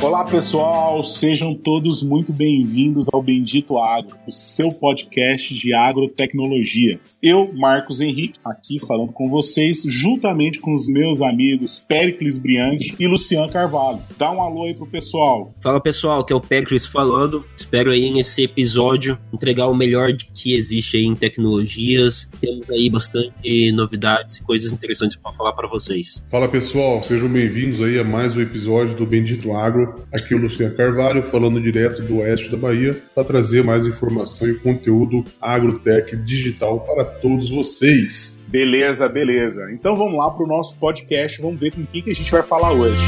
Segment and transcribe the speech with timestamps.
[0.00, 7.00] Olá pessoal, sejam todos muito bem-vindos ao Bendito Agro, o seu podcast de agrotecnologia.
[7.20, 13.06] Eu, Marcos Henrique, aqui falando com vocês, juntamente com os meus amigos Pericles Briante e
[13.08, 14.00] Luciano Carvalho.
[14.16, 15.52] Dá um alô aí pro pessoal.
[15.60, 17.44] Fala pessoal, que é o Pericles falando.
[17.56, 22.30] Espero aí nesse episódio entregar o melhor que existe aí em tecnologias.
[22.40, 26.22] Temos aí bastante novidades e coisas interessantes para falar para vocês.
[26.30, 29.87] Fala pessoal, sejam bem-vindos aí a mais um episódio do Bendito Agro.
[30.12, 34.54] Aqui o Luciano Carvalho, falando direto do oeste da Bahia, para trazer mais informação e
[34.54, 38.38] conteúdo agrotech digital para todos vocês.
[38.46, 39.70] Beleza, beleza.
[39.72, 42.42] Então vamos lá para o nosso podcast, vamos ver com quem que a gente vai
[42.42, 42.98] falar hoje.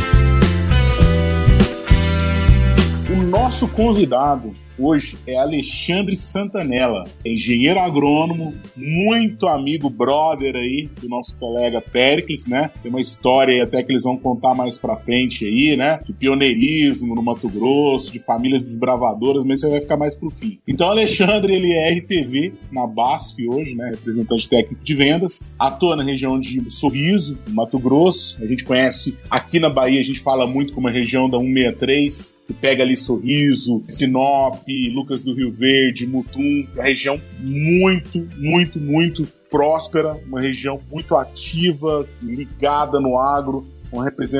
[3.10, 11.38] O nosso convidado hoje é Alexandre Santanella, engenheiro agrônomo, muito amigo, brother aí do nosso
[11.38, 12.70] colega Pericles, né?
[12.82, 16.00] Tem uma história aí até que eles vão contar mais pra frente aí, né?
[16.04, 20.58] De pioneirismo no Mato Grosso, de famílias desbravadoras, mas isso vai ficar mais pro fim.
[20.66, 23.90] Então, Alexandre, ele é RTV na BASF hoje, né?
[23.90, 28.38] Representante técnico de vendas, atua na região de Sorriso, Mato Grosso.
[28.42, 32.34] A gente conhece aqui na Bahia, a gente fala muito como a região da 163,
[32.50, 39.24] que pega ali Sorriso, Sinop, Lucas do Rio Verde, Mutum, uma região muito, muito, muito
[39.48, 43.64] próspera, uma região muito ativa, ligada no agro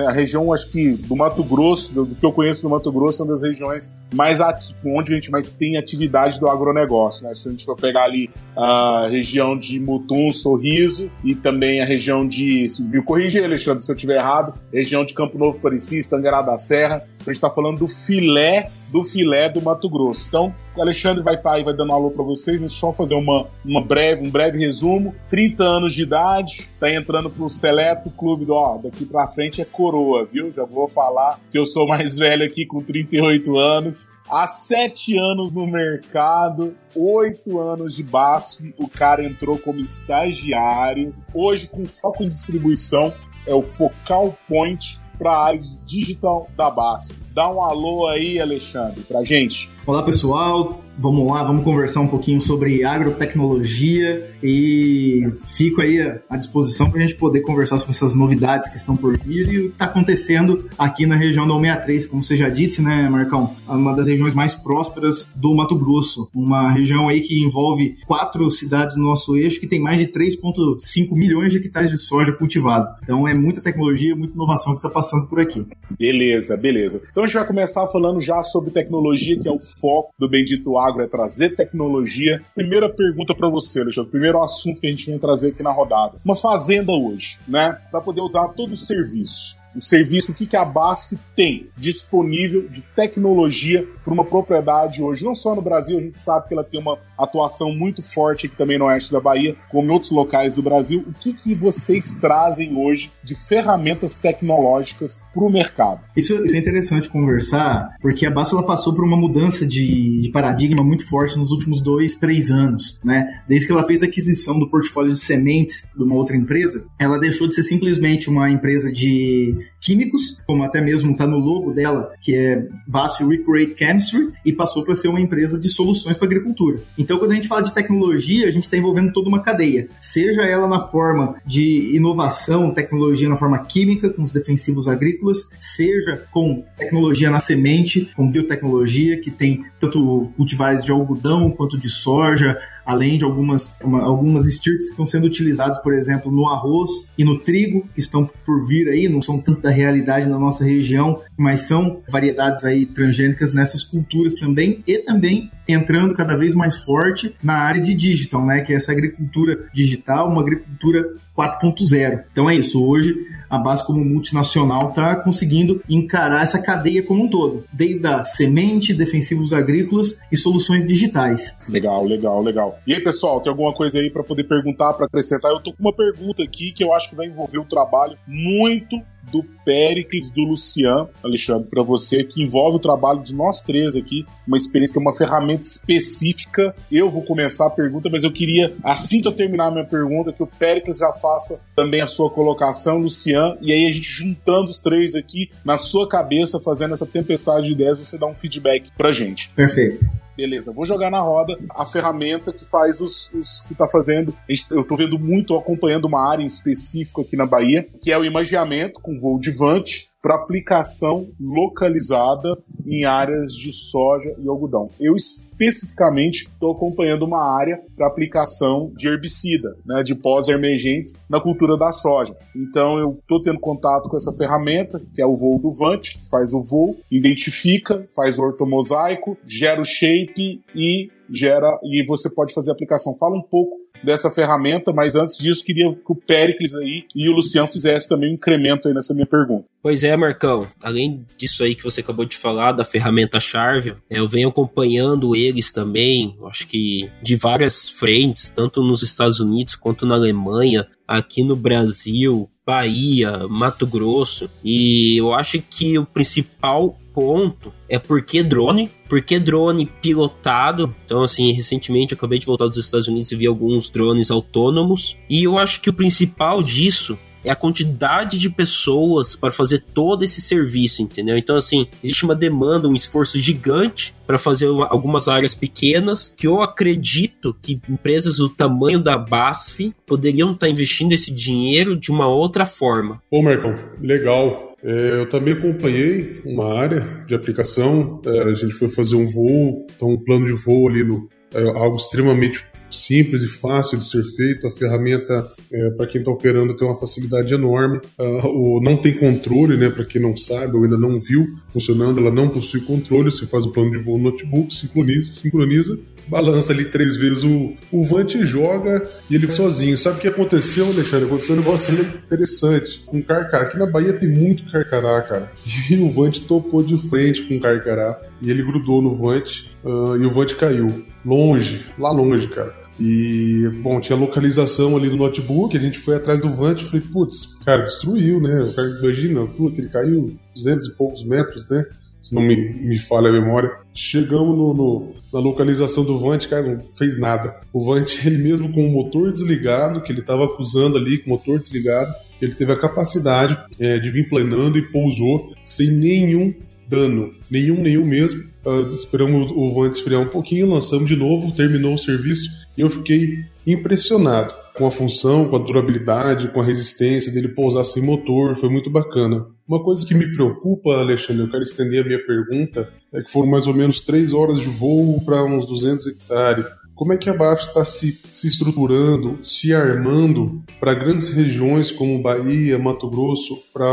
[0.07, 3.25] a região, acho que do Mato Grosso, do, que eu conheço do Mato Grosso, é
[3.25, 4.39] uma das regiões mais
[4.85, 7.27] onde a gente mais tem atividade do agronegócio.
[7.27, 7.35] Né?
[7.35, 12.27] Se a gente for pegar ali a região de Mutum, Sorriso e também a região
[12.27, 12.69] de.
[12.81, 17.05] Me corrija, Alexandre, se eu estiver errado, região de Campo Novo Parecis, Tangará da Serra.
[17.21, 20.27] A gente está falando do filé do filé do Mato Grosso.
[20.29, 22.61] Então, o Alexandre vai estar tá aí, vai dando um alô para vocês.
[22.61, 25.15] Eu só fazer uma, uma breve, um breve resumo.
[25.29, 29.65] 30 anos de idade, tá entrando pro seleto clube do, ó, daqui para frente é
[29.65, 30.53] coroa, viu?
[30.53, 34.09] Já vou falar que eu sou mais velho aqui com 38 anos.
[34.29, 41.15] Há sete anos no mercado, oito anos de BASF, o cara entrou como estagiário.
[41.35, 43.13] Hoje, com foco em distribuição,
[43.47, 47.15] é o Focal Point para a área digital da BASF.
[47.35, 49.69] Dá um alô aí, Alexandre, para gente.
[49.87, 50.81] Olá, pessoal.
[51.03, 57.07] Vamos lá, vamos conversar um pouquinho sobre agrotecnologia e fico aí à disposição para a
[57.07, 60.69] gente poder conversar sobre essas novidades que estão por vir e o que está acontecendo
[60.77, 63.55] aqui na região da 163, como você já disse, né, Marcão?
[63.67, 66.29] Uma das regiões mais prósperas do Mato Grosso.
[66.35, 71.13] Uma região aí que envolve quatro cidades no nosso eixo que tem mais de 3,5
[71.13, 72.95] milhões de hectares de soja cultivado.
[73.03, 75.67] Então é muita tecnologia, muita inovação que está passando por aqui.
[75.99, 77.01] Beleza, beleza.
[77.11, 80.77] Então a gente vai começar falando já sobre tecnologia, que é o foco do Bendito
[80.77, 82.41] Agro, é trazer tecnologia.
[82.55, 84.11] Primeira pergunta para você, Alexandre.
[84.11, 86.17] Primeiro assunto que a gente vem trazer aqui na rodada.
[86.25, 87.79] Uma fazenda hoje, né?
[87.91, 92.69] Para poder usar todo o serviço o serviço, o que, que a BASF tem disponível
[92.69, 96.65] de tecnologia para uma propriedade hoje, não só no Brasil, a gente sabe que ela
[96.65, 100.55] tem uma atuação muito forte aqui também no oeste da Bahia, como em outros locais
[100.55, 101.05] do Brasil.
[101.07, 106.01] O que, que vocês trazem hoje de ferramentas tecnológicas para o mercado?
[106.17, 110.31] Isso, isso, é interessante conversar, porque a BASF ela passou por uma mudança de, de
[110.31, 112.99] paradigma muito forte nos últimos dois, três anos.
[113.05, 113.43] Né?
[113.49, 117.19] Desde que ela fez a aquisição do portfólio de sementes de uma outra empresa, ela
[117.19, 122.13] deixou de ser simplesmente uma empresa de químicos, como até mesmo está no logo dela,
[122.21, 126.79] que é BASF Recreate Chemistry, e passou para ser uma empresa de soluções para agricultura.
[126.99, 130.43] Então, quando a gente fala de tecnologia, a gente está envolvendo toda uma cadeia, seja
[130.43, 136.65] ela na forma de inovação, tecnologia na forma química, com os defensivos agrícolas, seja com
[136.77, 143.19] tecnologia na semente, com biotecnologia, que tem tanto cultivares de algodão quanto de soja, além
[143.19, 147.39] de algumas, uma, algumas estirpes que estão sendo utilizadas, por exemplo, no arroz e no
[147.39, 151.61] trigo, que estão por vir aí, não são tanto da realidade na nossa região, mas
[151.61, 157.55] são variedades aí transgênicas nessas culturas também, e também entrando cada vez mais forte na
[157.55, 162.25] área de digital, né, que é essa agricultura digital, uma agricultura 4.0.
[162.33, 163.15] Então é isso, hoje
[163.51, 168.95] a base como multinacional está conseguindo encarar essa cadeia como um todo, desde a semente,
[168.95, 171.59] defensivos agrícolas e soluções digitais.
[171.69, 172.79] Legal, legal, legal.
[172.87, 175.51] E aí, pessoal, tem alguma coisa aí para poder perguntar, para acrescentar?
[175.51, 179.01] Eu tô com uma pergunta aqui que eu acho que vai envolver um trabalho muito
[179.31, 184.25] do Pericles do Lucian, Alexandre, para você, que envolve o trabalho de nós três aqui,
[184.47, 186.75] uma experiência que é uma ferramenta específica.
[186.91, 190.33] Eu vou começar a pergunta, mas eu queria, assim que eu terminar a minha pergunta,
[190.33, 194.71] que o Pericles já faça também a sua colocação, Lucian, e aí a gente juntando
[194.71, 198.91] os três aqui na sua cabeça, fazendo essa tempestade de ideias, você dá um feedback
[198.97, 199.51] pra gente.
[199.51, 200.20] Perfeito.
[200.37, 204.35] Beleza, vou jogar na roda a ferramenta que faz os, os que tá fazendo.
[204.71, 208.25] Eu tô vendo muito, acompanhando uma área em específico aqui na Bahia, que é o
[208.25, 212.57] imagiamento com voo de vante para aplicação localizada
[212.87, 214.89] em áreas de soja e algodão.
[214.99, 215.17] Eu
[215.61, 221.93] especificamente estou acompanhando uma área para aplicação de herbicida, né, de pós-emergentes na cultura da
[221.93, 222.35] soja.
[222.57, 226.29] Então eu estou tendo contato com essa ferramenta, que é o voo do Vant, que
[226.29, 232.53] faz o voo, identifica, faz o ortomosaico, gera o shape e gera e você pode
[232.55, 233.17] fazer a aplicação.
[233.17, 237.33] Fala um pouco dessa ferramenta, mas antes disso, queria que o Pericles aí e o
[237.33, 239.65] Luciano fizessem também um incremento aí nessa minha pergunta.
[239.83, 240.67] Pois é, Marcão.
[240.83, 245.73] Além disso aí que você acabou de falar, da ferramenta Charvel, eu venho acompanhando eles
[245.73, 251.57] também, acho que de várias frentes, tanto nos Estados Unidos quanto na Alemanha, aqui no
[251.57, 258.91] Brasil, Bahia, Mato Grosso, e eu acho que o principal ponto é por que drone?
[259.09, 260.95] Por que drone pilotado?
[261.05, 265.17] Então, assim, recentemente eu acabei de voltar dos Estados Unidos e vi alguns drones autônomos.
[265.29, 270.23] E eu acho que o principal disso é a quantidade de pessoas para fazer todo
[270.23, 271.37] esse serviço, entendeu?
[271.37, 276.47] Então, assim, existe uma demanda, um esforço gigante para fazer uma, algumas áreas pequenas que
[276.47, 282.11] eu acredito que empresas do tamanho da BASF poderiam estar tá investindo esse dinheiro de
[282.11, 283.23] uma outra forma.
[283.31, 284.70] Ô, Marcão, legal.
[284.83, 288.21] É, eu também acompanhei uma área de aplicação.
[288.25, 291.63] É, a gente foi fazer um voo, então um plano de voo ali no é,
[291.79, 294.67] algo extremamente simples e fácil de ser feito.
[294.67, 298.01] A ferramenta, é, para quem está operando, tem uma facilidade enorme.
[298.19, 299.89] Uh, o, não tem controle, né?
[299.91, 303.31] Para quem não sabe ou ainda não viu funcionando, ela não possui controle.
[303.31, 305.99] Você faz o plano de voo no notebook, sincroniza, sincroniza
[306.31, 309.99] balança ali três vezes o, o Vante joga e ele sozinho.
[309.99, 311.27] Sabe o que aconteceu, Alexandre?
[311.27, 311.95] Aconteceu um negócio
[312.25, 313.05] interessante.
[313.13, 313.65] Um carcará.
[313.65, 315.51] Aqui na Bahia tem muito carcará, cara.
[315.91, 318.21] E o Vante topou de frente com o carcará.
[318.41, 321.05] E ele grudou no Vante uh, e o Vante caiu.
[321.25, 322.73] Longe, lá longe, cara.
[322.99, 327.01] E, bom, tinha localização ali do notebook, a gente foi atrás do Vant e falei,
[327.01, 328.61] putz, cara, destruiu, né?
[328.61, 331.85] O cara, imagina, que ele caiu 200 e poucos metros, né?
[332.23, 333.71] Se não me, me falha a memória.
[333.95, 337.61] Chegamos no, no, na localização do Vant, cara, não fez nada.
[337.73, 341.35] O Vant, ele mesmo com o motor desligado, que ele estava acusando ali, com o
[341.35, 346.55] motor desligado, ele teve a capacidade é, de vir planando e pousou sem nenhum
[346.89, 347.33] dano.
[347.51, 348.51] Nenhum, nenhum mesmo.
[348.65, 352.91] Uh, esperamos o Vant esfriar um pouquinho, lançamos de novo, terminou o serviço e eu
[352.91, 358.57] fiquei impressionado com a função, com a durabilidade, com a resistência dele pousar sem motor,
[358.57, 359.47] foi muito bacana.
[359.71, 363.49] Uma coisa que me preocupa, Alexandre, eu quero estender a minha pergunta, é que foram
[363.49, 366.67] mais ou menos três horas de voo para uns 200 hectares.
[366.93, 372.21] Como é que a BAF está se, se estruturando, se armando para grandes regiões como
[372.21, 373.87] Bahia, Mato Grosso, para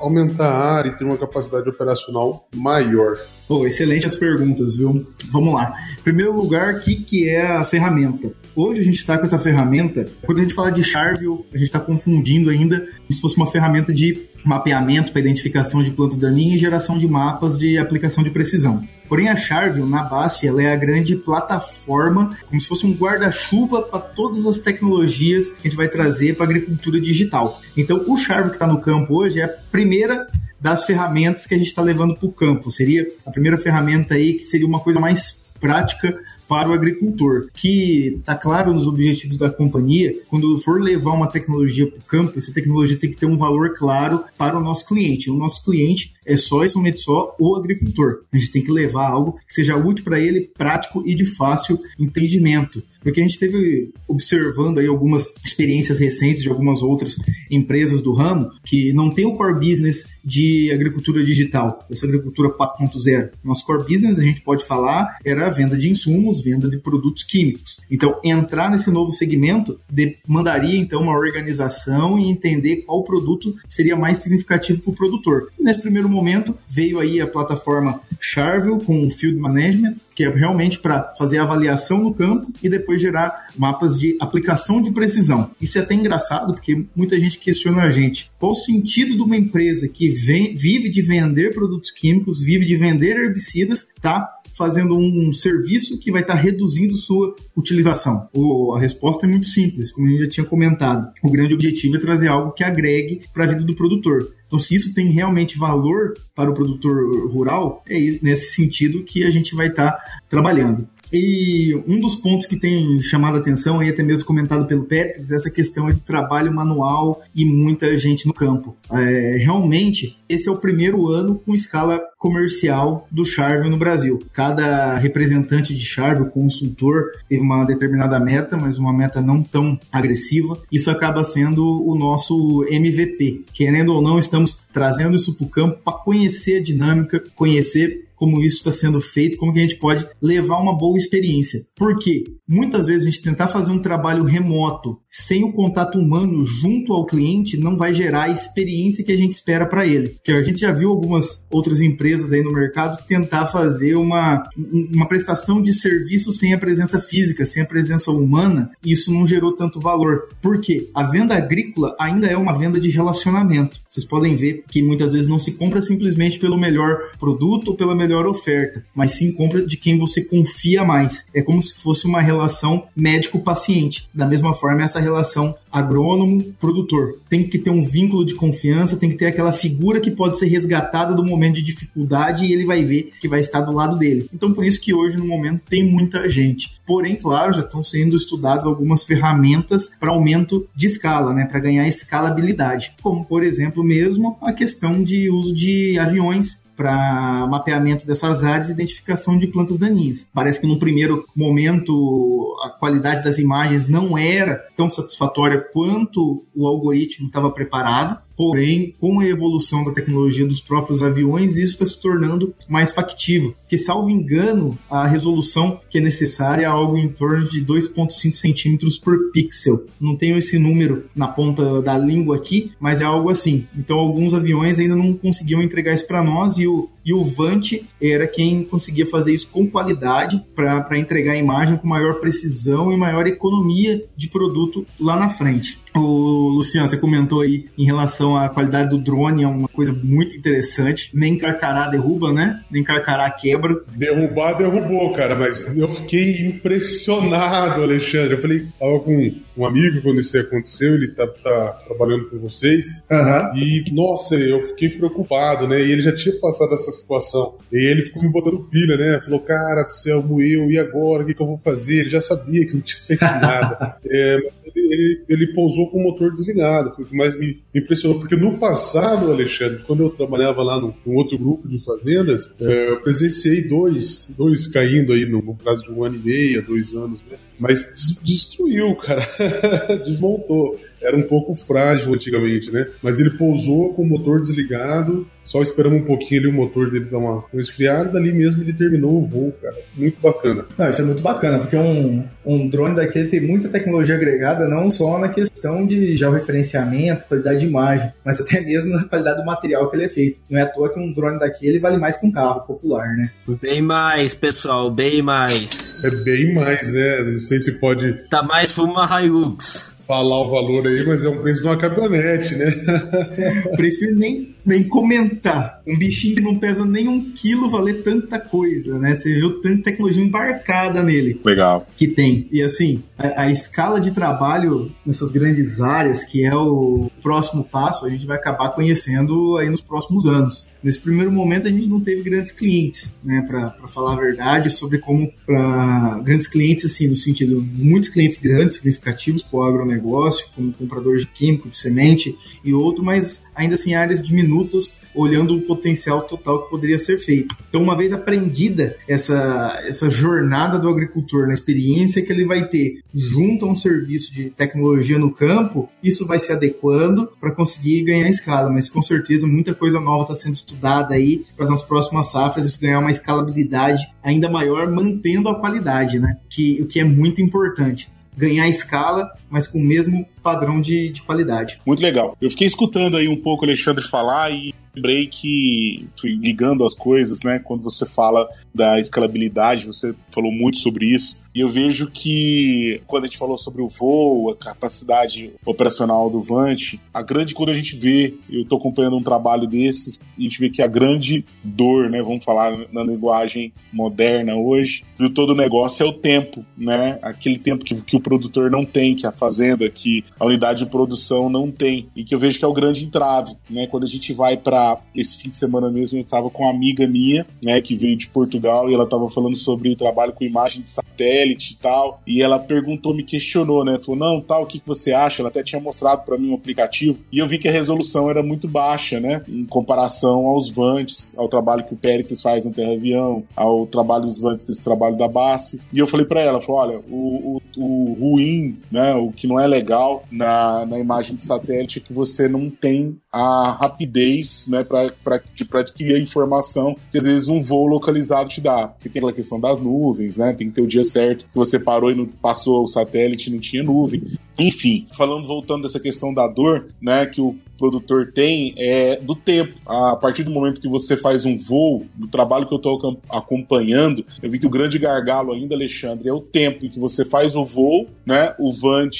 [0.00, 3.16] aumentar a área e ter uma capacidade operacional maior?
[3.48, 5.06] Oh, excelente as perguntas, viu?
[5.30, 5.72] Vamos lá.
[6.00, 8.32] Em primeiro lugar, o que, que é a ferramenta?
[8.56, 11.68] Hoje a gente está com essa ferramenta, quando a gente fala de Charville, a gente
[11.68, 16.56] está confundindo ainda como se fosse uma ferramenta de mapeamento para identificação de plantas daninhas
[16.56, 18.82] e geração de mapas de aplicação de precisão.
[19.08, 23.82] Porém, a Charville, na BASF, ela é a grande plataforma, como se fosse um guarda-chuva
[23.82, 27.60] para todas as tecnologias que a gente vai trazer para a agricultura digital.
[27.76, 30.26] Então, o Charville que está no campo hoje é a primeira
[30.60, 32.70] das ferramentas que a gente está levando para o campo.
[32.70, 36.18] Seria a primeira ferramenta aí que seria uma coisa mais prática
[36.52, 41.86] para o agricultor, que está claro nos objetivos da companhia, quando for levar uma tecnologia
[41.86, 45.30] para o campo, essa tecnologia tem que ter um valor claro para o nosso cliente.
[45.30, 48.22] O nosso cliente é só e somente só o agricultor.
[48.32, 51.80] A gente tem que levar algo que seja útil para ele, prático e de fácil
[51.98, 52.82] entendimento.
[53.02, 57.16] Porque a gente teve observando aí algumas experiências recentes de algumas outras
[57.50, 63.30] empresas do ramo que não tem o core business de agricultura digital, essa agricultura 4.0.
[63.42, 67.24] Nosso core business, a gente pode falar, era a venda de insumos, venda de produtos
[67.24, 67.80] químicos.
[67.90, 74.18] Então, entrar nesse novo segmento demandaria então uma organização e entender qual produto seria mais
[74.18, 75.48] significativo para o produtor.
[75.58, 80.78] Nesse primeiro momento, veio aí a plataforma Charville com o Field Management, que é realmente
[80.78, 85.50] para fazer avaliação no campo e depois gerar mapas de aplicação de precisão.
[85.60, 89.36] Isso é até engraçado, porque muita gente questiona a gente qual o sentido de uma
[89.36, 95.32] empresa que vem, vive de vender produtos químicos, vive de vender herbicidas, tá fazendo um
[95.32, 98.28] serviço que vai estar reduzindo sua utilização?
[98.34, 101.10] O, a resposta é muito simples, como a gente já tinha comentado.
[101.22, 104.34] O grande objetivo é trazer algo que agregue para a vida do produtor.
[104.52, 109.30] Então, se isso tem realmente valor para o produtor rural, é nesse sentido que a
[109.30, 110.86] gente vai estar trabalhando.
[111.12, 115.30] E um dos pontos que tem chamado a atenção, e até mesmo comentado pelo Pérez,
[115.30, 118.76] é essa questão do trabalho manual e muita gente no campo.
[118.90, 124.22] É, realmente, esse é o primeiro ano com escala comercial do Charvel no Brasil.
[124.32, 130.56] Cada representante de Charvel, consultor, teve uma determinada meta, mas uma meta não tão agressiva.
[130.70, 133.44] Isso acaba sendo o nosso MVP.
[133.52, 138.40] Querendo ou não, estamos trazendo isso para o campo para conhecer a dinâmica, conhecer como
[138.40, 141.58] isso está sendo feito, como que a gente pode levar uma boa experiência.
[141.74, 146.92] Porque muitas vezes a gente tentar fazer um trabalho remoto sem o contato humano junto
[146.92, 150.10] ao cliente não vai gerar a experiência que a gente espera para ele.
[150.10, 155.06] Porque a gente já viu algumas outras empresas aí no mercado tentar fazer uma, uma
[155.06, 159.52] prestação de serviço sem a presença física, sem a presença humana, e isso não gerou
[159.52, 160.28] tanto valor.
[160.40, 160.88] Por quê?
[160.94, 163.80] A venda agrícola ainda é uma venda de relacionamento.
[163.88, 167.94] Vocês podem ver que muitas vezes não se compra simplesmente pelo melhor produto ou pela
[167.94, 171.24] melhor melhor oferta, mas sim compra de quem você confia mais.
[171.34, 174.08] É como se fosse uma relação médico-paciente.
[174.14, 177.18] Da mesma forma, essa relação agrônomo-produtor.
[177.28, 180.46] Tem que ter um vínculo de confiança, tem que ter aquela figura que pode ser
[180.46, 184.28] resgatada do momento de dificuldade e ele vai ver que vai estar do lado dele.
[184.32, 186.80] Então, por isso que hoje, no momento, tem muita gente.
[186.86, 191.88] Porém, claro, já estão sendo estudadas algumas ferramentas para aumento de escala, né, para ganhar
[191.88, 198.68] escalabilidade, como, por exemplo, mesmo a questão de uso de aviões para mapeamento dessas áreas
[198.68, 200.28] e identificação de plantas daninhas.
[200.34, 206.66] Parece que no primeiro momento a qualidade das imagens não era tão satisfatória quanto o
[206.66, 212.00] algoritmo estava preparado, Porém, com a evolução da tecnologia dos próprios aviões, isso está se
[212.00, 213.54] tornando mais factível.
[213.62, 218.98] Porque, salvo engano, a resolução que é necessária é algo em torno de 2,5 centímetros
[218.98, 219.86] por pixel.
[220.00, 223.66] Não tenho esse número na ponta da língua aqui, mas é algo assim.
[223.76, 227.72] Então, alguns aviões ainda não conseguiam entregar isso para nós e o, e o Vant
[228.00, 232.96] era quem conseguia fazer isso com qualidade para entregar a imagem com maior precisão e
[232.96, 235.78] maior economia de produto lá na frente.
[235.94, 240.36] O Luciano, você comentou aí em relação à qualidade do drone, é uma coisa muito
[240.36, 241.10] interessante.
[241.12, 242.62] Nem carcará derruba, né?
[242.70, 243.82] Nem carcará quebra.
[243.94, 248.34] Derrubar, derrubou, cara, mas eu fiquei impressionado, Alexandre.
[248.34, 253.04] Eu falei, tava com um amigo quando isso aconteceu, ele tá, tá trabalhando com vocês.
[253.10, 253.58] Uhum.
[253.58, 255.80] E, nossa, eu fiquei preocupado, né?
[255.80, 257.56] E ele já tinha passado essa situação.
[257.70, 259.20] E ele ficou me botando pilha, né?
[259.22, 261.22] Falou, cara do céu, moeu, e agora?
[261.22, 262.00] O que, que eu vou fazer?
[262.00, 263.96] Ele já sabia que não tinha feito nada.
[264.08, 264.38] é,
[264.74, 266.94] ele, ele pousou com o motor desligado.
[266.94, 268.18] Foi o que mais me impressionou.
[268.18, 272.90] Porque no passado, Alexandre, quando eu trabalhava lá num, num outro grupo de fazendas, é,
[272.90, 276.94] eu presenciei dois, dois caindo aí no, no prazo de um ano e meio, dois
[276.94, 277.36] anos, né?
[277.62, 279.22] Mas destruiu, cara.
[280.04, 280.76] Desmontou.
[281.00, 282.88] Era um pouco frágil antigamente, né?
[283.00, 287.04] Mas ele pousou com o motor desligado, só esperamos um pouquinho ali o motor dele
[287.04, 289.76] dar uma, uma esfriada, dali mesmo ele terminou o voo, cara.
[289.96, 290.64] Muito bacana.
[290.76, 294.90] Não, isso é muito bacana, porque um, um drone daquele tem muita tecnologia agregada, não
[294.90, 299.88] só na questão de georreferenciamento, qualidade de imagem, mas até mesmo na qualidade do material
[299.88, 300.40] que ele é feito.
[300.50, 303.30] Não é à toa que um drone daquele vale mais que um carro popular, né?
[303.60, 305.92] Bem mais, pessoal, bem mais.
[306.04, 307.22] É bem mais, né?
[307.22, 308.12] Não sei se pode.
[308.28, 311.76] Tá mais pra uma Hilux falar o valor aí, mas é um preço de uma
[311.76, 312.70] caminhonete, né?
[313.76, 315.80] Prefiro nem, nem comentar.
[315.86, 319.14] Um bichinho que não pesa nem um quilo valer tanta coisa, né?
[319.14, 321.40] Você viu tanta tecnologia embarcada nele.
[321.44, 321.86] Legal.
[321.96, 322.46] Que tem.
[322.50, 328.06] E assim, a, a escala de trabalho nessas grandes áreas, que é o próximo passo,
[328.06, 330.72] a gente vai acabar conhecendo aí nos próximos anos.
[330.82, 334.98] Nesse primeiro momento, a gente não teve grandes clientes, né, para falar a verdade, sobre
[334.98, 340.72] como para grandes clientes, assim, no sentido, muitos clientes grandes, significativos para o agronegócio, como
[340.72, 346.22] comprador de químico, de semente e outro, mas ainda assim áreas diminutas olhando o potencial
[346.22, 347.54] total que poderia ser feito.
[347.68, 353.00] Então, uma vez aprendida essa, essa jornada do agricultor, na experiência que ele vai ter
[353.14, 358.28] junto a um serviço de tecnologia no campo, isso vai se adequando para conseguir ganhar
[358.28, 358.70] escala.
[358.70, 362.80] Mas com certeza muita coisa nova está sendo estudada aí para nas próximas safras isso
[362.80, 366.36] ganhar uma escalabilidade ainda maior, mantendo a qualidade, né?
[366.48, 371.22] Que, o que é muito importante ganhar escala, mas com o mesmo padrão de, de
[371.22, 371.80] qualidade.
[371.86, 372.36] Muito legal.
[372.40, 377.42] Eu fiquei escutando aí um pouco o Alexandre falar e lembrei que, ligando as coisas,
[377.42, 381.41] né, quando você fala da escalabilidade, você falou muito sobre isso.
[381.54, 386.40] E eu vejo que quando a gente falou sobre o voo, a capacidade operacional do
[386.40, 390.44] Vant, a grande quando a gente vê, eu estou acompanhando um trabalho desses, e a
[390.44, 395.50] gente vê que a grande dor, né, vamos falar na linguagem moderna hoje, do todo
[395.50, 397.18] o negócio é o tempo, né?
[397.20, 400.90] Aquele tempo que, que o produtor não tem, que a fazenda, que a unidade de
[400.90, 403.86] produção não tem, e que eu vejo que é o grande entrave, né?
[403.86, 407.06] Quando a gente vai para esse fim de semana mesmo, eu estava com uma amiga
[407.06, 410.90] minha, né, que veio de Portugal e ela estava falando sobre trabalho com imagem de
[410.90, 413.98] satélite e tal, e ela perguntou, me questionou, né?
[413.98, 416.54] Falou: "Não, tal, o que que você acha?" Ela até tinha mostrado para mim um
[416.54, 421.36] aplicativo, e eu vi que a resolução era muito baixa, né, em comparação aos Vantes,
[421.36, 425.16] ao trabalho que o Pericles faz no Terra Avião, ao trabalho dos Vantes desse trabalho
[425.16, 425.80] da BASF.
[425.92, 429.58] E eu falei para ela, falou: "Olha, o, o, o ruim, né, o que não
[429.58, 434.84] é legal na, na imagem de satélite é que você não tem a rapidez né,
[434.84, 438.88] para adquirir a informação que às vezes um voo localizado te dá.
[438.88, 440.52] Porque tem aquela questão das nuvens, né?
[440.52, 443.58] Tem que ter o dia certo que você parou e não passou o satélite não
[443.58, 444.22] tinha nuvem.
[444.58, 449.74] Enfim, falando, voltando dessa questão da dor, né, que o produtor tem é do tempo.
[449.84, 454.24] A partir do momento que você faz um voo, do trabalho que eu estou acompanhando,
[454.40, 457.56] eu vi que o grande gargalo ainda, Alexandre, é o tempo em que você faz
[457.56, 458.54] o voo, né?
[458.58, 459.16] O Vant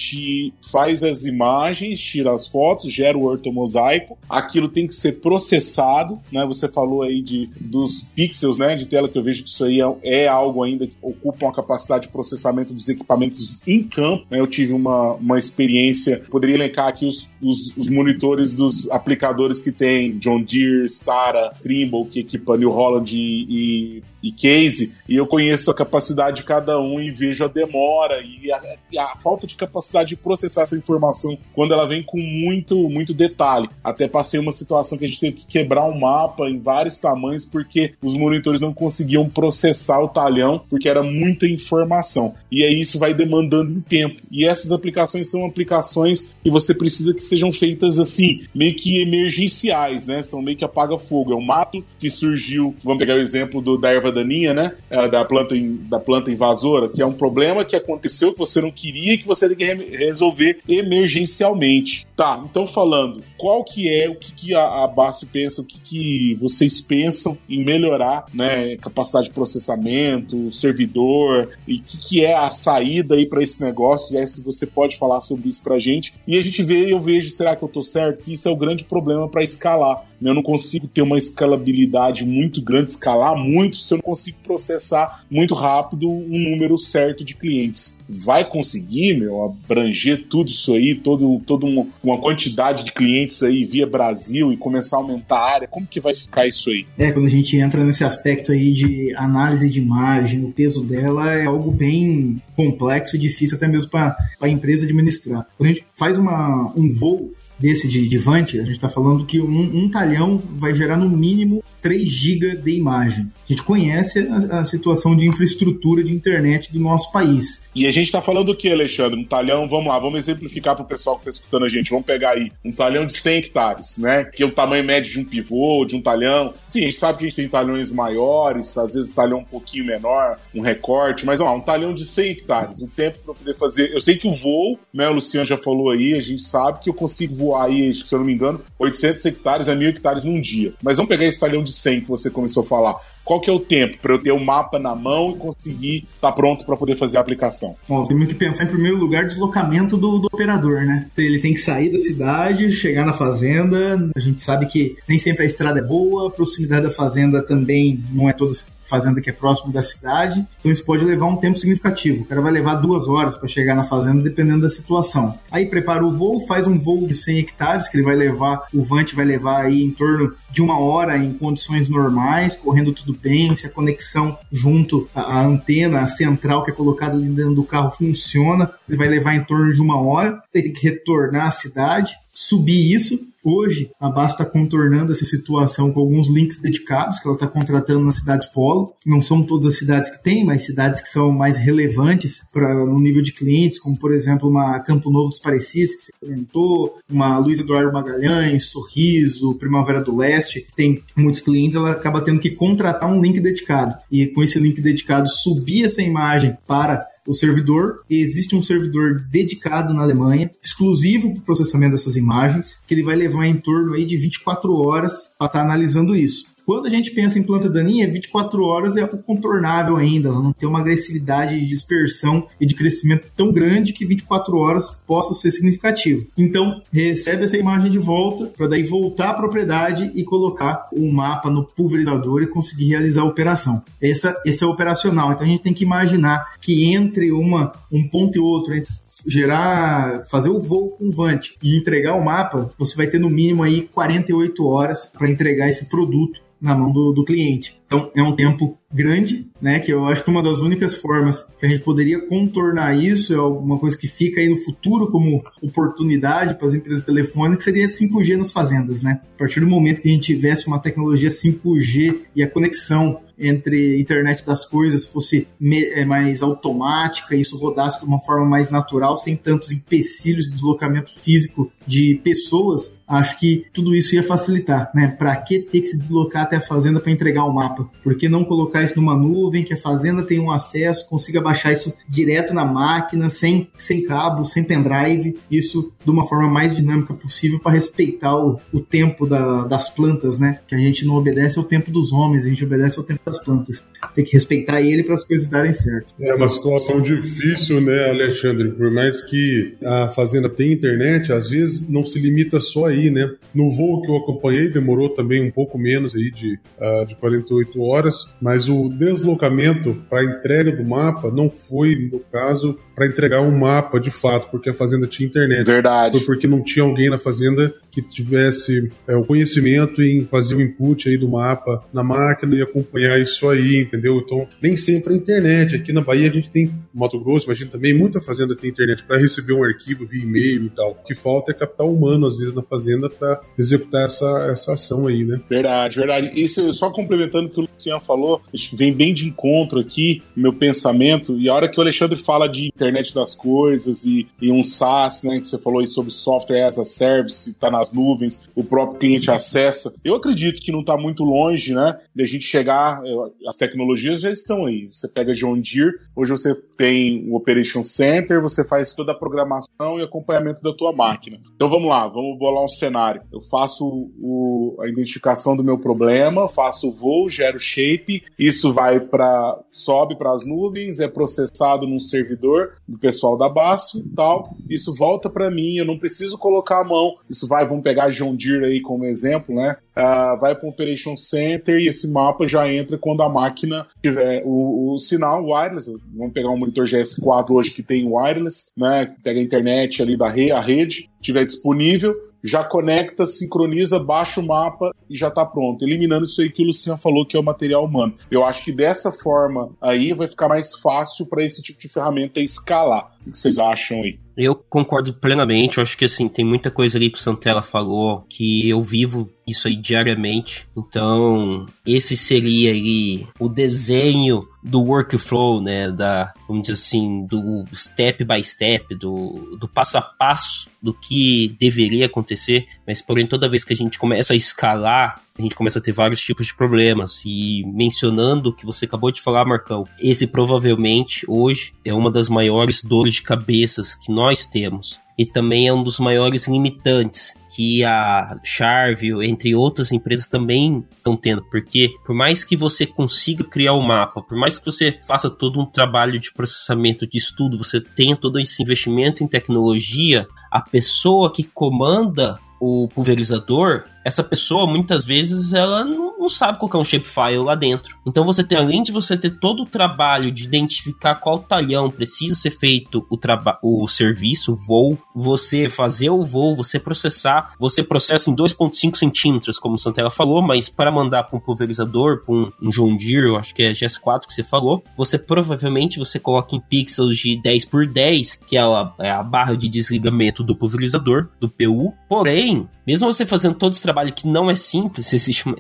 [0.71, 6.47] faz as imagens, tira as fotos, gera o ortomosaico, aquilo tem que ser processado, né?
[6.47, 9.81] Você falou aí de, dos pixels, né, de tela, que eu vejo que isso aí
[9.81, 14.25] é, é algo ainda que ocupa uma capacidade de processamento dos equipamentos em campo.
[14.31, 14.39] Né?
[14.39, 19.71] Eu tive uma, uma experiência, poderia elencar aqui os, os, os monitores dos aplicadores que
[19.71, 25.27] tem John Deere, Stara, Trimble, que equipa New Holland e, e e case, e eu
[25.27, 29.47] conheço a capacidade de cada um e vejo a demora e a, e a, falta
[29.47, 33.69] de capacidade de processar essa informação quando ela vem com muito, muito detalhe.
[33.83, 37.45] Até passei uma situação que a gente teve que quebrar um mapa em vários tamanhos
[37.45, 42.35] porque os monitores não conseguiam processar o talhão porque era muita informação.
[42.51, 44.21] E aí isso vai demandando em tempo.
[44.31, 50.07] E essas aplicações são aplicações que você precisa que sejam feitas assim, meio que emergenciais,
[50.07, 50.23] né?
[50.23, 51.33] São meio que apaga-fogo.
[51.33, 54.73] É um mato que surgiu, vamos pegar o exemplo do, da erva daninha, né?
[54.91, 55.55] É, da planta,
[55.89, 59.27] da planta invasora, que é um problema que aconteceu que você não queria e que
[59.27, 62.07] você tem que resolver emergencialmente.
[62.17, 66.35] Tá, então falando, qual que é, o que, que a, a pensa, o que, que
[66.37, 68.77] vocês pensam em melhorar, né?
[68.77, 74.17] Capacidade de processamento, servidor, e o que, que é a saída aí para esse negócio,
[74.17, 76.15] é, se você pode falar sobre isso pra gente.
[76.25, 78.23] E a gente vê, eu vejo, será que eu tô certo?
[78.23, 80.07] Que isso é o grande problema para escalar.
[80.29, 85.25] Eu não consigo ter uma escalabilidade muito grande, escalar muito, se eu não consigo processar
[85.31, 87.99] muito rápido um número certo de clientes.
[88.09, 93.87] Vai conseguir, meu, abranger tudo isso aí, todo, toda uma, quantidade de clientes aí via
[93.87, 95.69] Brasil e começar a aumentar a área?
[95.69, 96.87] Como que vai ficar isso aí?
[96.99, 101.33] É, quando a gente entra nesse aspecto aí de análise de imagem, o peso dela
[101.33, 105.47] é algo bem complexo e difícil até mesmo para a empresa administrar.
[105.57, 107.33] Quando a gente faz uma, um voo
[107.63, 111.63] desse de, de a gente está falando que um, um, talhão vai gerar no mínimo
[111.81, 113.31] 3 GB de imagem.
[113.49, 117.63] A gente conhece a, a, situação de infraestrutura de internet do nosso país.
[117.75, 119.19] E a gente está falando o que, Alexandre?
[119.19, 121.91] Um talhão, vamos lá, vamos exemplificar para o pessoal que está escutando a gente.
[121.91, 124.25] Vamos pegar aí um talhão de 100 hectares, né?
[124.25, 126.53] Que é o tamanho médio de um pivô, de um talhão.
[126.69, 129.87] Sim, a gente sabe que a gente tem talhões maiores, às vezes talhão um pouquinho
[129.87, 133.91] menor, um recorte, mas ó, um talhão de 100 hectares, o tempo para poder fazer.
[133.91, 135.09] Eu sei que o voo, né?
[135.09, 138.19] O Luciano já falou aí, a gente sabe que eu consigo voar aí, se eu
[138.19, 140.75] não me engano, 800 hectares a 1000 hectares num dia.
[140.83, 143.53] Mas vamos pegar esse talhão de 100 que você começou a falar qual que é
[143.53, 146.77] o tempo para eu ter o mapa na mão e conseguir estar tá pronto para
[146.77, 147.75] poder fazer a aplicação?
[147.89, 151.07] Bom, temos que pensar em primeiro lugar deslocamento do, do, operador, né?
[151.17, 154.11] Ele tem que sair da cidade, chegar na fazenda.
[154.15, 158.03] A gente sabe que nem sempre a estrada é boa, a proximidade da fazenda também
[158.13, 161.59] não é toda fazenda que é próximo da cidade, então isso pode levar um tempo
[161.59, 162.23] significativo.
[162.23, 165.39] O cara vai levar duas horas para chegar na fazenda, dependendo da situação.
[165.51, 168.83] Aí prepara o voo, faz um voo de 100 hectares, que ele vai levar, o
[168.83, 173.55] Vant vai levar aí em torno de uma hora em condições normais, correndo tudo bem,
[173.55, 178.71] se a conexão junto à antena, central que é colocada ali dentro do carro funciona,
[178.89, 182.93] ele vai levar em torno de uma hora, ele tem que retornar à cidade, subir
[182.95, 187.49] isso, Hoje, a Basta está contornando essa situação com alguns links dedicados que ela está
[187.49, 188.95] contratando nas cidades polo.
[189.05, 193.01] Não são todas as cidades que tem, mas cidades que são mais relevantes para no
[193.01, 197.37] nível de clientes, como por exemplo uma Campo Novo dos Parecis, que você comentou, uma
[197.39, 203.11] Luiz Eduardo Magalhães, Sorriso, Primavera do Leste, tem muitos clientes, ela acaba tendo que contratar
[203.11, 203.97] um link dedicado.
[204.11, 209.95] E com esse link dedicado, subir essa imagem para o servidor, existe um servidor dedicado
[209.95, 214.05] na Alemanha, exclusivo para o processamento dessas imagens, que ele vai levar em torno aí
[214.05, 216.52] de 24 horas para estar tá analisando isso.
[216.65, 220.69] Quando a gente pensa em planta daninha, 24 horas é contornável ainda, ela não tem
[220.69, 226.27] uma agressividade de dispersão e de crescimento tão grande que 24 horas possa ser significativo.
[226.39, 231.51] Então, recebe essa imagem de volta para daí voltar à propriedade e colocar o mapa
[231.51, 233.83] no pulverizador e conseguir realizar a operação.
[234.01, 235.33] Essa, esse é operacional.
[235.33, 238.91] Então a gente tem que imaginar que entre uma, um ponto e outro, entre
[239.27, 243.31] gerar, fazer o voo com o Vant e entregar o mapa, você vai ter no
[243.31, 247.82] mínimo aí 48 horas para entregar esse produto na mão do, do cliente.
[247.93, 249.79] Então é um tempo grande, né?
[249.79, 253.37] Que eu acho que uma das únicas formas que a gente poderia contornar isso é
[253.37, 258.37] alguma coisa que fica aí no futuro como oportunidade para as empresas telefônicas seria 5G
[258.37, 259.21] nas fazendas, né?
[259.35, 264.01] A partir do momento que a gente tivesse uma tecnologia 5G e a conexão entre
[264.01, 269.35] internet das coisas fosse é, mais automática, isso rodasse de uma forma mais natural, sem
[269.35, 275.09] tantos empecilhos de deslocamento físico de pessoas, acho que tudo isso ia facilitar, né?
[275.09, 277.82] Para que ter que se deslocar até a fazenda para entregar o mapa?
[278.03, 281.73] Por que não colocar isso numa nuvem que a fazenda tenha um acesso, consiga baixar
[281.73, 287.15] isso direto na máquina, sem, sem cabo, sem pendrive, isso de uma forma mais dinâmica
[287.15, 290.61] possível para respeitar o, o tempo da, das plantas, né?
[290.67, 293.43] Que a gente não obedece ao tempo dos homens, a gente obedece ao tempo das
[293.43, 293.83] plantas.
[294.15, 296.15] Tem que respeitar ele para as coisas darem certo.
[296.21, 298.71] É uma situação difícil, né, Alexandre?
[298.71, 303.31] Por mais que a fazenda tenha internet, às vezes não se limita só aí, né?
[303.55, 307.72] No voo que eu acompanhei, demorou também um pouco menos aí de, uh, de 48
[307.81, 313.41] horas, mas o deslocamento para a entrega do mapa não foi, no caso, para entregar
[313.41, 315.65] um mapa de fato, porque a fazenda tinha internet.
[315.65, 316.19] Verdade.
[316.19, 320.61] Foi porque não tinha alguém na fazenda que tivesse é, o conhecimento em fazer o
[320.61, 324.19] input aí do mapa na máquina e acompanhar isso aí, entendeu?
[324.19, 325.77] Então, nem sempre a internet.
[325.77, 329.19] Aqui na Bahia a gente tem, Mato Grosso, imagina também, muita fazenda tem internet para
[329.19, 330.93] receber um arquivo via e-mail e tal.
[330.93, 335.07] O que falta é capital humano, às vezes, na fazenda para executar essa, essa ação
[335.07, 335.41] aí, né?
[335.49, 336.33] Verdade, verdade.
[336.35, 338.41] Isso, só complementando o que o Luciano falou,
[338.73, 342.67] vem bem de encontro aqui, meu pensamento, e a hora que o Alexandre fala de
[342.67, 346.79] internet das coisas e, e um SaaS, né, que você falou aí sobre software as
[346.79, 351.25] a service, está nas nuvens, o próprio cliente acessa, eu acredito que não está muito
[351.25, 353.01] longe, né, de a gente chegar,
[353.47, 354.89] as tecnologias já estão aí.
[354.93, 359.99] Você pega John Deere, hoje você tem o Operation Center, você faz toda a programação
[359.99, 361.39] e acompanhamento da tua máquina.
[361.55, 363.23] Então vamos lá, vamos bolar um cenário.
[363.33, 363.87] Eu faço
[364.19, 370.17] o, a identificação do meu problema, faço o voo, gero shape, isso vai para sobe
[370.17, 374.57] para as nuvens, é processado num servidor do pessoal da BASF e tal.
[374.69, 377.17] Isso volta para mim, eu não preciso colocar a mão.
[377.29, 379.77] Isso vai, vamos pegar John Deere aí como exemplo, né?
[379.97, 384.43] Uh, vai para o Operation Center e esse mapa já entra quando a máquina tiver
[384.45, 385.95] o, o sinal wireless.
[386.15, 389.15] Vamos pegar um monitor GS4 hoje que tem wireless, né?
[389.23, 394.47] Pega a internet ali da rede, a rede, tiver disponível já conecta, sincroniza, baixa o
[394.47, 397.45] mapa e já está pronto, eliminando isso aí que o Luciano falou que é o
[397.45, 398.15] material humano.
[398.31, 402.41] Eu acho que dessa forma aí vai ficar mais fácil para esse tipo de ferramenta
[402.41, 403.13] escalar.
[403.27, 404.19] O que vocês acham aí?
[404.37, 405.79] Eu concordo plenamente.
[405.79, 409.29] Eu acho que assim, tem muita coisa ali que o Santella falou que eu vivo
[409.47, 410.67] isso aí diariamente.
[410.77, 418.25] Então, esse seria ali o desenho do workflow, né, da, vamos dizer assim, do step
[418.25, 423.65] by step, do, do passo a passo do que deveria acontecer, mas porém toda vez
[423.65, 427.23] que a gente começa a escalar, a gente começa a ter vários tipos de problemas.
[427.25, 432.29] E mencionando o que você acabou de falar, Marcão, esse provavelmente hoje é uma das
[432.29, 437.85] maiores dores de cabeças que nós temos e também é um dos maiores limitantes que
[437.85, 441.45] a Charvio, entre outras empresas, também estão tendo.
[441.45, 445.31] Porque por mais que você consiga criar o um mapa, por mais que você faça
[445.31, 450.61] todo um trabalho de processamento, de estudo, você tenha todo esse investimento em tecnologia, a
[450.61, 456.85] pessoa que comanda o pulverizador, essa pessoa muitas vezes ela não, sabe qual é um
[456.85, 457.97] shapefile lá dentro.
[458.07, 462.35] Então você tem, além de você ter todo o trabalho de identificar qual talhão precisa
[462.35, 463.19] ser feito o,
[463.63, 469.59] o serviço, o voo, você fazer o voo, você processar, você processa em 2.5 centímetros,
[469.59, 473.29] como o Santella falou, mas para mandar para um pulverizador, para um, um John Deere,
[473.29, 477.41] eu acho que é GS4 que você falou, você provavelmente você coloca em pixels de
[477.41, 481.93] 10 por 10, que é a, é a barra de desligamento do pulverizador, do PU.
[482.09, 485.57] Porém, mesmo você fazendo todo esse trabalho que não é simples, existe uma,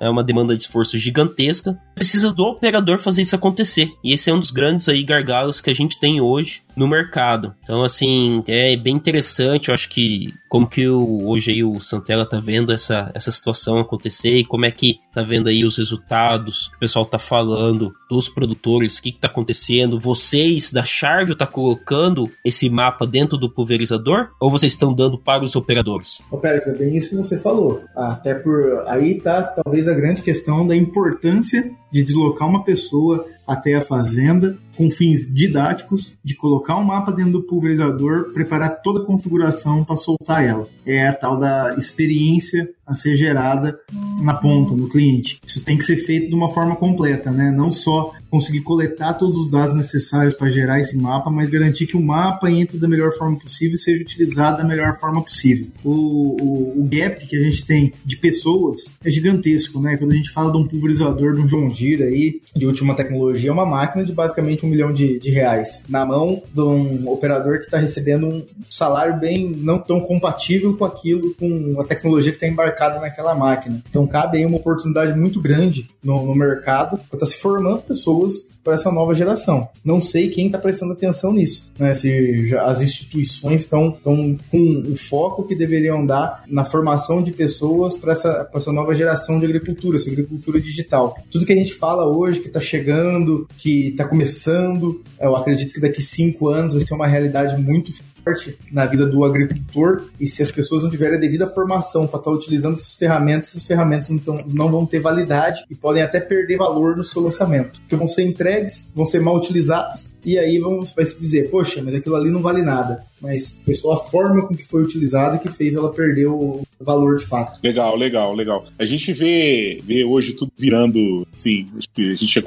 [0.00, 3.92] é uma demanda de esforço gigantesca, precisa do operador fazer isso acontecer.
[4.02, 7.54] E esse é um dos grandes aí gargalos que a gente tem hoje no mercado.
[7.62, 12.24] Então, assim, é bem interessante, eu acho que como que o, hoje aí o Santella
[12.24, 16.70] tá vendo essa, essa situação acontecer e como é que tá vendo aí os resultados,
[16.76, 21.46] o pessoal tá falando dos produtores, o que, que tá acontecendo, vocês da Charvio tá
[21.46, 26.20] colocando esse mapa dentro do pulverizador ou vocês estão dando para os operadores?
[26.30, 27.82] Ô Pérez, é bem isso que você falou.
[27.94, 33.74] Até por aí tá talvez a grande questão da importância de deslocar uma pessoa até
[33.74, 39.06] a fazenda com fins didáticos, de colocar um mapa dentro do pulverizador, preparar toda a
[39.06, 40.68] configuração para soltar ela.
[40.84, 43.78] É a tal da experiência a ser gerada
[44.20, 45.40] na ponta, no cliente.
[45.44, 47.50] Isso tem que ser feito de uma forma completa, né?
[47.50, 51.96] Não só conseguir coletar todos os dados necessários para gerar esse mapa, mas garantir que
[51.96, 55.68] o mapa entre da melhor forma possível e seja utilizado da melhor forma possível.
[55.84, 59.96] O, o, o, gap que a gente tem de pessoas é gigantesco, né?
[59.96, 63.50] Quando a gente fala de um pulverizador, de um John Deere aí, de última tecnologia,
[63.50, 67.58] é uma máquina de basicamente um milhão de, de reais na mão de um operador
[67.58, 72.36] que está recebendo um salário bem não tão compatível com aquilo, com a tecnologia que
[72.36, 73.82] está embarcada naquela máquina.
[73.88, 77.82] Então cabe aí uma oportunidade muito grande no, no mercado para estar tá se formando
[77.82, 79.68] pessoas para essa nova geração.
[79.84, 81.94] Não sei quem está prestando atenção nisso, né?
[81.94, 88.10] Se as instituições estão com o foco que deveriam dar na formação de pessoas para
[88.10, 91.16] essa, essa nova geração de agricultura, essa agricultura digital.
[91.30, 95.80] Tudo que a gente fala hoje, que está chegando, que está começando, eu acredito que
[95.80, 97.92] daqui cinco anos vai ser uma realidade muito
[98.26, 102.18] forte na vida do agricultor e se as pessoas não tiverem a devida formação para
[102.18, 106.02] estar tá utilizando essas ferramentas, essas ferramentas não, tão, não vão ter validade e podem
[106.02, 110.36] até perder valor no seu lançamento, porque vão ser entregues, vão ser mal utilizadas e
[110.38, 113.04] aí vão, vai se dizer, poxa, mas aquilo ali não vale nada.
[113.20, 117.16] Mas foi só a forma com que foi utilizada que fez ela perder o valor
[117.16, 117.60] de fato.
[117.62, 118.66] Legal, legal, legal.
[118.78, 122.44] A gente vê, vê hoje tudo virando, sim, a gente tinha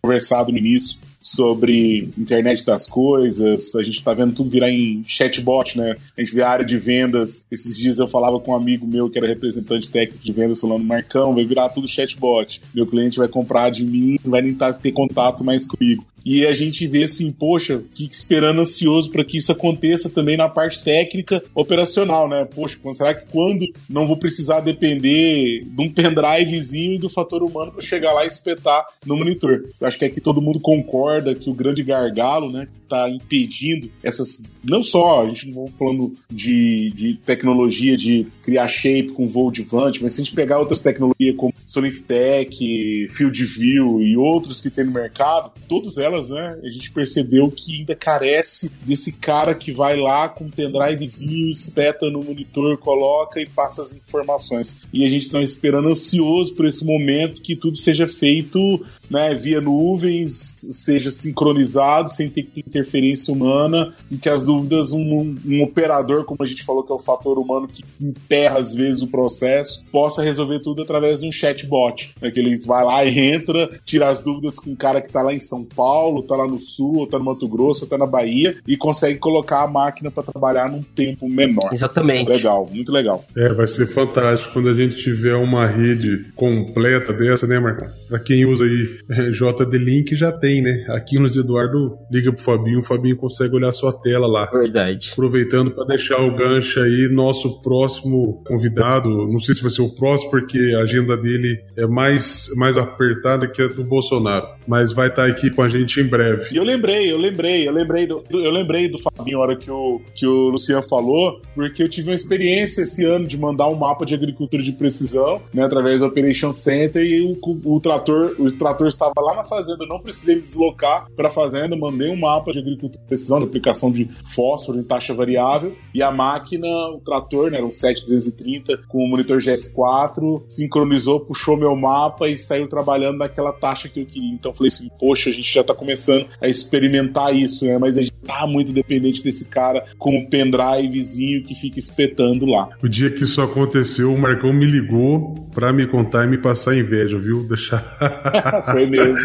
[0.00, 5.78] conversado no início, sobre internet das coisas, a gente está vendo tudo virar em chatbot,
[5.78, 5.94] né?
[6.16, 7.44] A gente vê a área de vendas.
[7.50, 10.84] Esses dias eu falava com um amigo meu que era representante técnico de vendas, falando:
[10.84, 12.60] Marcão, vai virar tudo chatbot.
[12.74, 16.04] Meu cliente vai comprar de mim, não vai nem tá, ter contato mais comigo.
[16.24, 20.48] E a gente vê assim, poxa, fica esperando ansioso para que isso aconteça também na
[20.48, 22.44] parte técnica operacional, né?
[22.44, 27.72] Poxa, será que quando não vou precisar depender de um pendrivezinho e do fator humano
[27.72, 29.64] para chegar lá e espetar no monitor?
[29.80, 34.44] Eu acho que aqui todo mundo concorda que o grande gargalo, né, está impedindo essas.
[34.62, 39.50] Não só, a gente não está falando de, de tecnologia de criar shape com voo
[39.50, 44.60] de vante, mas se a gente pegar outras tecnologias como Soniftech, Field View e outros
[44.60, 49.12] que tem no mercado, todas elas delas, né, a gente percebeu que ainda carece desse
[49.12, 54.78] cara que vai lá com um pendrivezinho, espeta no monitor, coloca e passa as informações.
[54.92, 59.60] E a gente está esperando ansioso por esse momento que tudo seja feito né, via
[59.60, 66.42] nuvens, seja sincronizado, sem ter interferência humana, e que as dúvidas, um, um, operador, como
[66.42, 70.22] a gente falou, que é o fator humano que emperra às vezes o processo, possa
[70.22, 72.14] resolver tudo através de um chatbot.
[72.22, 75.20] Né, que ele vai lá e entra, tira as dúvidas com um cara que está
[75.20, 77.98] lá em São Paulo, está lá no Sul, ou tá no Mato Grosso, ou tá
[77.98, 81.70] na Bahia, e consegue colocar a máquina para trabalhar num tempo menor.
[81.72, 82.28] Exatamente.
[82.28, 83.24] Legal, muito legal.
[83.36, 87.88] É, vai ser fantástico quando a gente tiver uma rede completa dessa, né, Marcão?
[88.08, 90.84] Para quem usa aí JD Link já tem, né?
[90.88, 94.46] Aqui nos Eduardo liga pro Fabinho, o Fabinho consegue olhar sua tela lá.
[94.46, 95.10] Verdade.
[95.12, 99.94] Aproveitando para deixar o gancho aí, nosso próximo convidado, não sei se vai ser o
[99.94, 105.08] próximo, porque a agenda dele é mais, mais apertada que a do Bolsonaro, mas vai
[105.08, 106.54] estar tá aqui com a gente em breve.
[106.54, 109.70] E eu lembrei, eu lembrei, eu lembrei do, eu lembrei do Fabinho na hora que
[109.70, 113.74] o, que o Luciano falou, porque eu tive uma experiência esse ano de mandar um
[113.74, 118.50] mapa de agricultura de precisão, né, através do Operation Center e o, o trator, o
[118.52, 122.58] trator estava lá na fazenda, não precisei deslocar para a fazenda, mandei um mapa de
[122.58, 127.50] agricultura de precisão, de aplicação de fósforo em taxa variável, e a máquina, o trator,
[127.50, 133.18] né, era um 7230 com o monitor GS4, sincronizou, puxou meu mapa e saiu trabalhando
[133.18, 134.32] naquela taxa que eu queria.
[134.32, 137.98] Então eu falei assim, poxa, a gente já está começando a experimentar isso, né, mas
[137.98, 142.68] a gente tá muito dependente desse cara com um pendrivezinho que fica espetando lá.
[142.82, 146.76] O dia que isso aconteceu, o Marcão me ligou para me contar e me passar
[146.76, 147.46] inveja, viu?
[147.46, 147.82] Deixar.
[148.72, 149.16] Foi mesmo.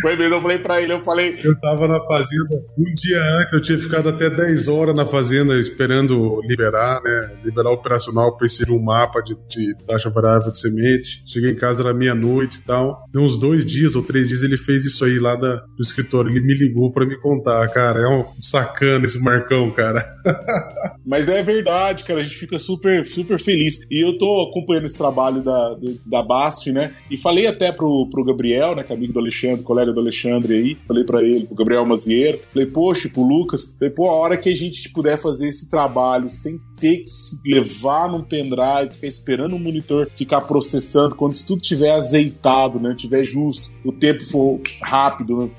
[0.00, 0.34] Foi mesmo.
[0.34, 1.38] Eu falei pra ele, eu falei.
[1.44, 5.58] Eu tava na fazenda um dia antes, eu tinha ficado até 10 horas na fazenda
[5.58, 7.30] esperando liberar, né?
[7.44, 11.22] Liberar operacional pra inserir um mapa de, de taxa variável de semente.
[11.26, 13.04] Cheguei em casa era meia-noite e tal.
[13.12, 16.05] Deu uns dois dias ou três dias ele fez isso aí lá da, do escritório
[16.30, 18.00] Ele me ligou para me contar, cara.
[18.00, 20.02] É um sacana esse Marcão, cara.
[21.04, 22.20] Mas é verdade, cara.
[22.20, 23.86] A gente fica super, super feliz.
[23.90, 26.92] E eu tô acompanhando esse trabalho da, da BASF, né?
[27.10, 28.82] E falei até pro, pro Gabriel, né?
[28.82, 30.78] Que é amigo do Alexandre, colega do Alexandre aí.
[30.86, 32.40] Falei para ele, pro Gabriel Mazieiro.
[32.52, 33.74] Falei, poxa, pro Lucas.
[33.78, 37.40] Falei, pô, a hora que a gente puder fazer esse trabalho sem ter que se
[37.46, 42.94] levar num pendrive, ficar esperando o monitor ficar processando, quando isso tudo tiver azeitado, né?
[42.96, 45.50] Tiver justo, o tempo for rápido, né?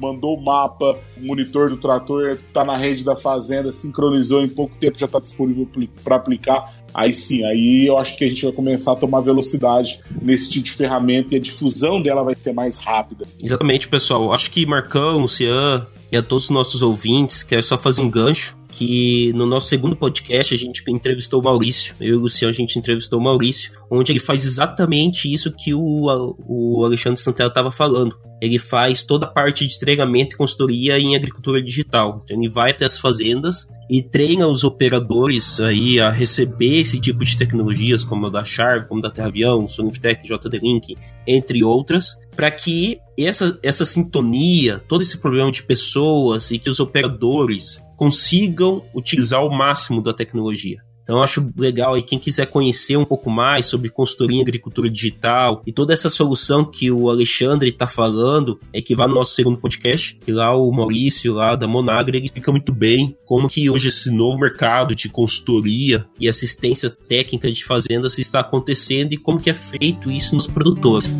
[0.00, 4.74] Mandou o mapa, o monitor do trator tá na rede da fazenda, sincronizou em pouco
[4.76, 5.68] tempo, já tá disponível
[6.04, 6.80] para aplicar.
[6.92, 10.64] Aí sim, aí eu acho que a gente vai começar a tomar velocidade nesse tipo
[10.64, 13.26] de ferramenta e a difusão dela vai ser mais rápida.
[13.42, 14.32] Exatamente, pessoal.
[14.32, 18.58] Acho que Marcão, Cian e a todos os nossos ouvintes, quero só fazer um gancho
[18.70, 21.94] que no nosso segundo podcast a gente entrevistou o Maurício.
[22.00, 25.74] Eu e o Luciano a gente entrevistou o Maurício, onde ele faz exatamente isso que
[25.74, 26.06] o,
[26.46, 28.16] o Alexandre Santella estava falando.
[28.40, 32.20] Ele faz toda a parte de treinamento e consultoria em agricultura digital.
[32.24, 37.24] Então ele vai até as fazendas e treina os operadores aí a receber esse tipo
[37.24, 42.98] de tecnologias, como a da Sharp, como da TerraVião, Soniftech, JD-Link, entre outras, para que
[43.18, 49.50] essa, essa sintonia, todo esse problema de pessoas e que os operadores consigam utilizar o
[49.50, 50.80] máximo da tecnologia.
[51.10, 54.88] Então eu acho legal aí quem quiser conhecer um pouco mais sobre consultoria em agricultura
[54.88, 59.34] digital e toda essa solução que o Alexandre está falando, é que vá no nosso
[59.34, 63.68] segundo podcast, que lá o Maurício lá da Monagra ele explica muito bem como que
[63.68, 69.40] hoje esse novo mercado de consultoria e assistência técnica de fazendas está acontecendo e como
[69.40, 71.12] que é feito isso nos produtores.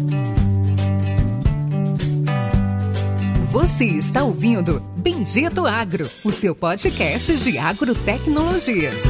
[3.51, 9.03] Você está ouvindo Bendito Agro, o seu podcast de agrotecnologias.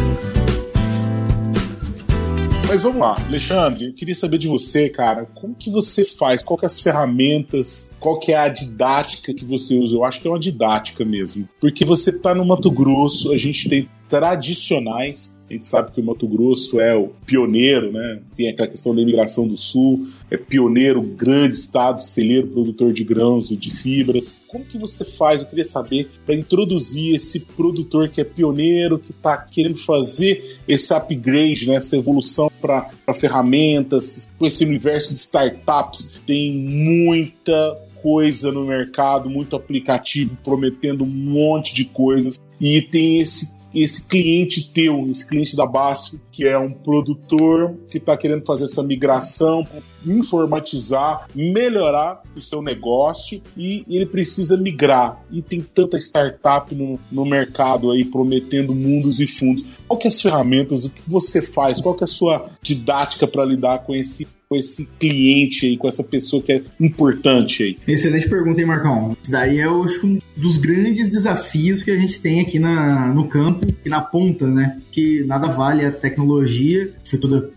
[2.70, 6.56] Mas vamos lá, Alexandre, eu queria saber de você, cara, como que você faz, qual
[6.56, 9.96] que é as ferramentas, qual que é a didática que você usa?
[9.96, 13.68] Eu acho que é uma didática mesmo, porque você está no Mato Grosso, a gente
[13.68, 18.20] tem tradicionais a gente sabe que o Mato Grosso é o pioneiro, né?
[18.36, 23.50] Tem aquela questão da imigração do sul, é pioneiro, grande estado, celeiro, produtor de grãos
[23.50, 24.40] e de fibras.
[24.46, 25.40] Como que você faz?
[25.40, 30.94] Eu queria saber para introduzir esse produtor que é pioneiro, que está querendo fazer esse
[30.94, 31.74] upgrade, né?
[31.74, 36.14] Essa evolução para ferramentas, com esse universo de startups.
[36.24, 43.59] Tem muita coisa no mercado, muito aplicativo prometendo um monte de coisas e tem esse
[43.74, 48.64] esse cliente teu, esse cliente da Basf, que é um produtor que está querendo fazer
[48.64, 49.66] essa migração,
[50.04, 55.22] informatizar, melhorar o seu negócio e ele precisa migrar.
[55.30, 59.64] E tem tanta startup no, no mercado aí prometendo mundos e fundos.
[59.86, 60.84] Qual que é as ferramentas?
[60.84, 61.80] O que você faz?
[61.80, 65.86] Qual que é a sua didática para lidar com esse com esse cliente aí, com
[65.86, 67.78] essa pessoa que é importante aí?
[67.86, 69.16] Excelente pergunta, hein, Marcão?
[69.22, 73.14] Isso daí é, eu acho, um dos grandes desafios que a gente tem aqui na,
[73.14, 74.76] no campo e na ponta, né?
[74.90, 77.48] Que nada vale a tecnologia, foi, toda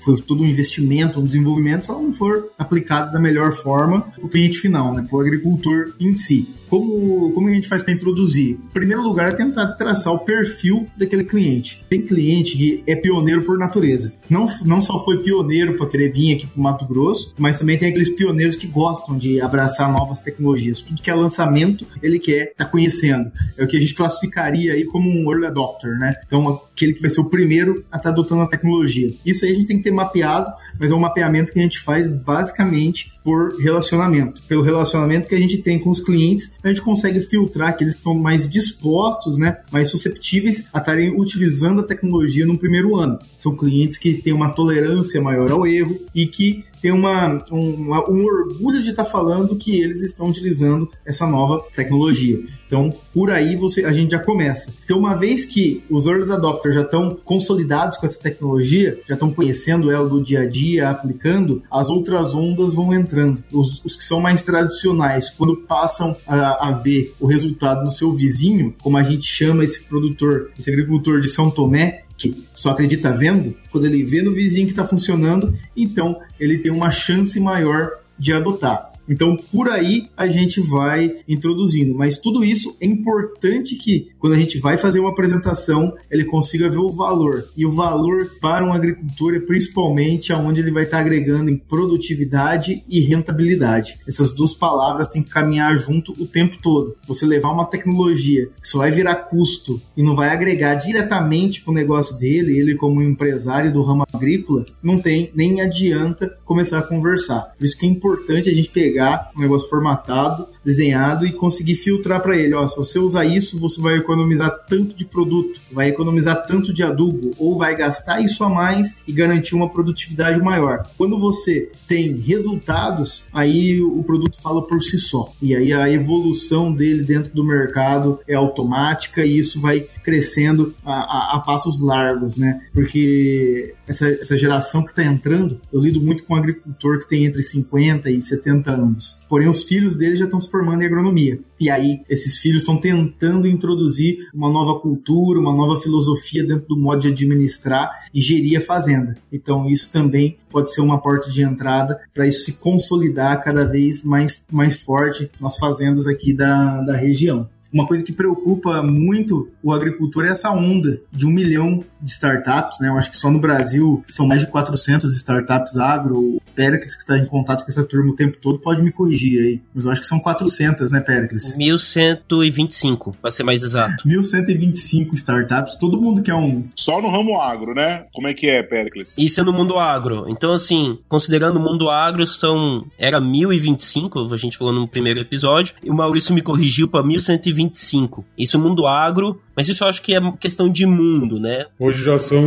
[0.00, 4.24] foi todo um investimento, um desenvolvimento, se ela não for aplicado da melhor forma para
[4.24, 5.04] o cliente final, né?
[5.08, 6.48] Para o agricultor em si.
[6.68, 8.52] Como, como a gente faz para introduzir?
[8.52, 11.84] Em primeiro lugar, é tentar traçar o perfil daquele cliente.
[11.88, 14.12] Tem cliente que é pioneiro por natureza.
[14.28, 17.78] Não, não só foi pioneiro para querer vir aqui para o Mato Grosso, mas também
[17.78, 20.82] tem aqueles pioneiros que gostam de abraçar novas tecnologias.
[20.82, 23.30] Tudo que é lançamento, ele quer estar tá conhecendo.
[23.56, 26.14] É o que a gente classificaria aí como um early adopter, né?
[26.26, 29.10] Então, aquele que vai ser o primeiro a estar adotando a tecnologia.
[29.26, 31.80] Isso aí a gente tem que ter mapeado, mas é um mapeamento que a gente
[31.80, 34.40] faz basicamente por relacionamento.
[34.48, 38.00] Pelo relacionamento que a gente tem com os clientes, a gente consegue filtrar aqueles que
[38.00, 43.18] estão mais dispostos, né, mais susceptíveis a estarem utilizando a tecnologia no primeiro ano.
[43.36, 48.24] São clientes que têm uma tolerância maior ao erro e que tem uma, um, um
[48.24, 52.40] orgulho de estar falando que eles estão utilizando essa nova tecnologia.
[52.66, 54.70] Então, por aí você, a gente já começa.
[54.84, 59.32] Então, uma vez que os early adopters já estão consolidados com essa tecnologia, já estão
[59.32, 63.17] conhecendo ela do dia a dia, aplicando, as outras ondas vão entrando.
[63.52, 68.12] Os, os que são mais tradicionais, quando passam a, a, ver o resultado no seu
[68.12, 73.12] vizinho, como a gente chama esse produtor, esse agricultor de São Tomé, que só acredita
[73.12, 77.92] vendo, quando ele vê no vizinho que está funcionando, então ele tem uma chance maior
[78.18, 78.92] de adotar.
[79.08, 81.94] Então, por aí a gente vai introduzindo.
[81.94, 86.68] Mas tudo isso é importante que, quando a gente vai fazer uma apresentação, ele consiga
[86.68, 87.44] ver o valor.
[87.56, 92.82] E o valor para um agricultor é principalmente aonde ele vai estar agregando em produtividade
[92.88, 93.98] e rentabilidade.
[94.06, 96.96] Essas duas palavras têm que caminhar junto o tempo todo.
[97.06, 101.70] Você levar uma tecnologia que só vai virar custo e não vai agregar diretamente para
[101.70, 106.82] o negócio dele, ele como empresário do ramo agrícola, não tem nem adianta começar a
[106.82, 107.54] conversar.
[107.58, 111.76] Por isso que é importante a gente pegar pegar um negócio formatado, desenhado e conseguir
[111.76, 112.52] filtrar para ele.
[112.54, 116.82] Ó, se você usar isso, você vai economizar tanto de produto, vai economizar tanto de
[116.82, 120.82] adubo, ou vai gastar isso a mais e garantir uma produtividade maior.
[120.98, 125.32] Quando você tem resultados, aí o produto fala por si só.
[125.40, 130.92] E aí a evolução dele dentro do mercado é automática e isso vai crescendo a,
[130.92, 132.62] a, a passos largos, né?
[132.72, 137.24] Porque essa, essa geração que está entrando, eu lido muito com um agricultor que tem
[137.24, 138.87] entre 50 e 70 anos.
[139.28, 141.40] Porém, os filhos dele já estão se formando em agronomia.
[141.60, 146.78] E aí, esses filhos estão tentando introduzir uma nova cultura, uma nova filosofia dentro do
[146.78, 149.16] modo de administrar e gerir a fazenda.
[149.32, 154.04] Então, isso também pode ser uma porta de entrada para isso se consolidar cada vez
[154.04, 157.48] mais, mais forte nas fazendas aqui da, da região.
[157.72, 162.78] Uma coisa que preocupa muito o agricultor é essa onda de um milhão de startups,
[162.80, 162.88] né?
[162.88, 166.18] Eu acho que só no Brasil são mais de 400 startups agro.
[166.18, 169.40] O Pericles, que está em contato com essa turma o tempo todo, pode me corrigir
[169.40, 169.60] aí.
[169.74, 171.56] Mas eu acho que são 400, né, Pericles?
[171.56, 174.06] 1125, para ser mais exato.
[174.06, 175.76] 1125 startups.
[175.76, 176.64] Todo mundo quer um.
[176.74, 178.02] Só no ramo agro, né?
[178.12, 179.16] Como é que é, Pericles?
[179.18, 180.26] Isso é no mundo agro.
[180.28, 182.86] Então, assim, considerando o mundo agro, são.
[182.98, 185.74] Era 1025, a gente falou no primeiro episódio.
[185.82, 188.24] E o Maurício me corrigiu para 1125.
[188.36, 191.66] Isso é mundo agro mas isso eu acho que é questão de mundo, né?
[191.80, 192.40] Hoje já são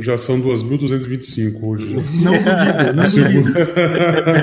[0.00, 1.94] já são 2.225 hoje.
[2.20, 3.52] Não duvido, não duvido.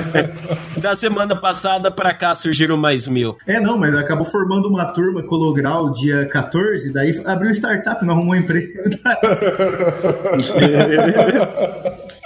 [0.80, 3.36] da semana passada para cá surgiram mais mil.
[3.46, 8.34] É, não, mas acabou formando uma turma Colograu dia 14, daí abriu startup, não arrumou
[8.34, 8.72] emprego.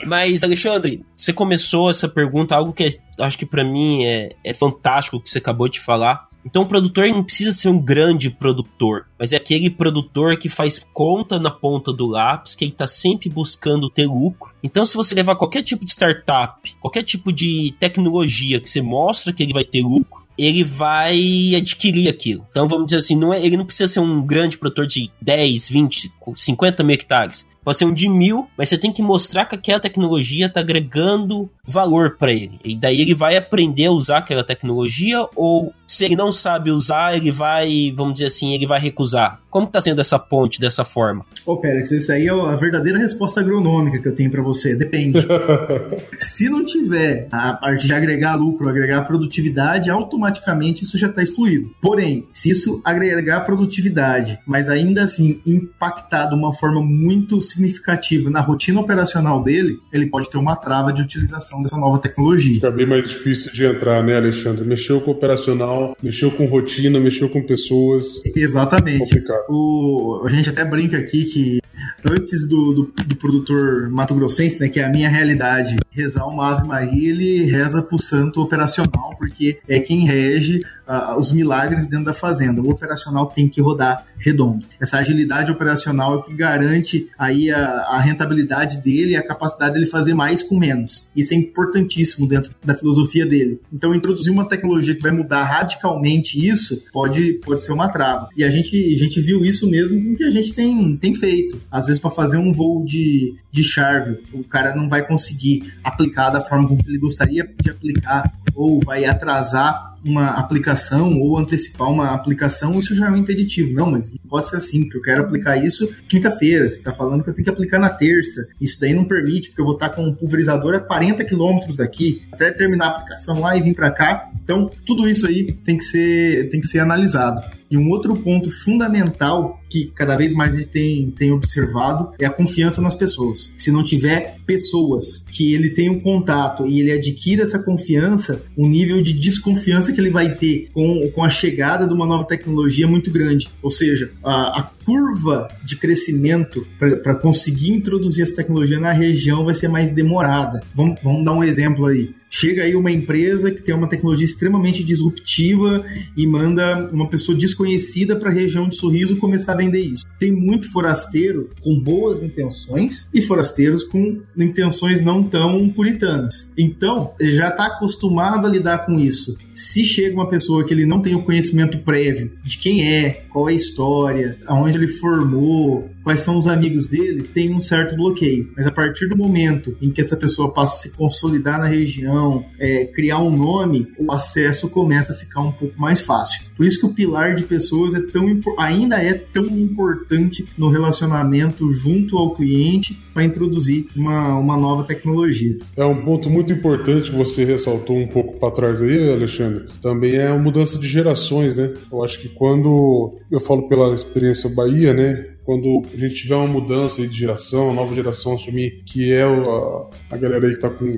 [0.06, 2.88] Mas, Alexandre, você começou essa pergunta, algo que é,
[3.24, 7.08] acho que para mim é, é fantástico que você acabou de falar, então o produtor
[7.08, 11.92] não precisa ser um grande produtor, mas é aquele produtor que faz conta na ponta
[11.92, 14.52] do lápis, que ele está sempre buscando ter lucro.
[14.62, 19.32] Então se você levar qualquer tipo de startup, qualquer tipo de tecnologia que você mostra
[19.32, 22.44] que ele vai ter lucro, ele vai adquirir aquilo.
[22.50, 25.68] Então vamos dizer assim, não é, ele não precisa ser um grande produtor de 10,
[25.68, 27.46] 20, 50 mil hectares.
[27.64, 31.50] Pode ser um de mil, mas você tem que mostrar que aquela tecnologia está agregando
[31.66, 32.60] valor para ele.
[32.62, 37.16] E daí ele vai aprender a usar aquela tecnologia ou se ele não sabe usar,
[37.16, 39.40] ele vai, vamos dizer assim, ele vai recusar.
[39.48, 41.24] Como está sendo essa ponte dessa forma?
[41.46, 44.74] Ô, Pérez, isso aí é a verdadeira resposta agronômica que eu tenho para você.
[44.74, 45.24] Depende.
[46.18, 51.70] se não tiver a parte de agregar lucro, agregar produtividade, automaticamente isso já está excluído.
[51.80, 58.40] Porém, se isso agregar produtividade, mas ainda assim impactar de uma forma muito significativa na
[58.40, 62.54] rotina operacional dele, ele pode ter uma trava de utilização dessa nova tecnologia.
[62.54, 64.64] Fica bem mais difícil de entrar, né, Alexandre?
[64.64, 68.20] Mexeu com o operacional, mexeu com rotina, mexeu com pessoas.
[68.34, 69.00] Exatamente.
[69.00, 69.44] Complicado.
[69.48, 71.60] O, a gente até brinca aqui que
[72.04, 76.52] antes do, do, do, produtor Mato Grossense, né, que é a minha realidade, rezar uma
[76.52, 82.06] Ave Maria, ele reza pro santo operacional, porque é quem rege uh, os milagres dentro
[82.06, 82.60] da fazenda.
[82.60, 84.64] O operacional tem que rodar redondo.
[84.80, 89.74] Essa agilidade operacional é o que garante aí a, a rentabilidade dele e a capacidade
[89.74, 91.08] dele fazer mais com menos.
[91.14, 93.60] Isso é importantíssimo dentro da filosofia dele.
[93.72, 98.28] Então, introduzir uma tecnologia que vai mudar radicalmente isso pode, pode ser uma trava.
[98.36, 101.14] E a gente, a gente viu isso mesmo com o que a gente tem, tem
[101.14, 101.60] feito.
[101.70, 106.30] Às vezes, para fazer um voo de, de Charvel, o cara não vai conseguir aplicar
[106.30, 112.14] da forma como ele gostaria de aplicar, ou vai atrasar uma aplicação ou antecipar uma
[112.14, 113.72] aplicação, isso já é um impeditivo.
[113.72, 116.68] Não, mas não pode ser assim, porque eu quero aplicar isso quinta-feira.
[116.68, 118.46] Você está falando que eu tenho que aplicar na terça.
[118.60, 122.22] Isso daí não permite, porque eu vou estar com um pulverizador a 40 quilômetros daqui,
[122.32, 124.30] até terminar a aplicação lá e vir para cá.
[124.42, 127.42] Então, tudo isso aí tem que ser, tem que ser analisado.
[127.70, 132.24] E um outro ponto fundamental que cada vez mais a gente tem, tem observado é
[132.26, 133.52] a confiança nas pessoas.
[133.58, 138.68] Se não tiver pessoas que ele tenha um contato e ele adquira essa confiança, o
[138.68, 142.84] nível de desconfiança que ele vai ter com, com a chegada de uma nova tecnologia
[142.84, 143.48] é muito grande.
[143.60, 149.54] Ou seja, a, a curva de crescimento para conseguir introduzir essa tecnologia na região vai
[149.54, 150.60] ser mais demorada.
[150.72, 152.14] Vamos, vamos dar um exemplo aí.
[152.36, 155.84] Chega aí uma empresa que tem uma tecnologia extremamente disruptiva
[156.16, 160.04] e manda uma pessoa desconhecida para a região de Sorriso começar a vender isso.
[160.18, 166.52] Tem muito forasteiro com boas intenções e forasteiros com intenções não tão puritanas.
[166.56, 169.36] Então, já está acostumado a lidar com isso.
[169.54, 173.48] Se chega uma pessoa que ele não tem o conhecimento prévio de quem é, qual
[173.48, 178.52] é a história, aonde ele formou, quais são os amigos dele, tem um certo bloqueio.
[178.56, 182.44] Mas a partir do momento em que essa pessoa passa a se consolidar na região,
[182.58, 186.42] é, criar um nome, o acesso começa a ficar um pouco mais fácil.
[186.56, 188.24] Por isso que o pilar de pessoas é tão
[188.58, 195.56] ainda é tão importante no relacionamento junto ao cliente para introduzir uma, uma nova tecnologia.
[195.76, 199.43] É um ponto muito importante que você ressaltou um pouco para trás aí, Alexandre.
[199.82, 201.72] Também é a mudança de gerações, né?
[201.90, 205.34] Eu acho que quando eu falo pela experiência Bahia, né?
[205.44, 210.16] quando a gente tiver uma mudança de geração, nova geração assumir que é a, a
[210.16, 210.96] galera aí que tá com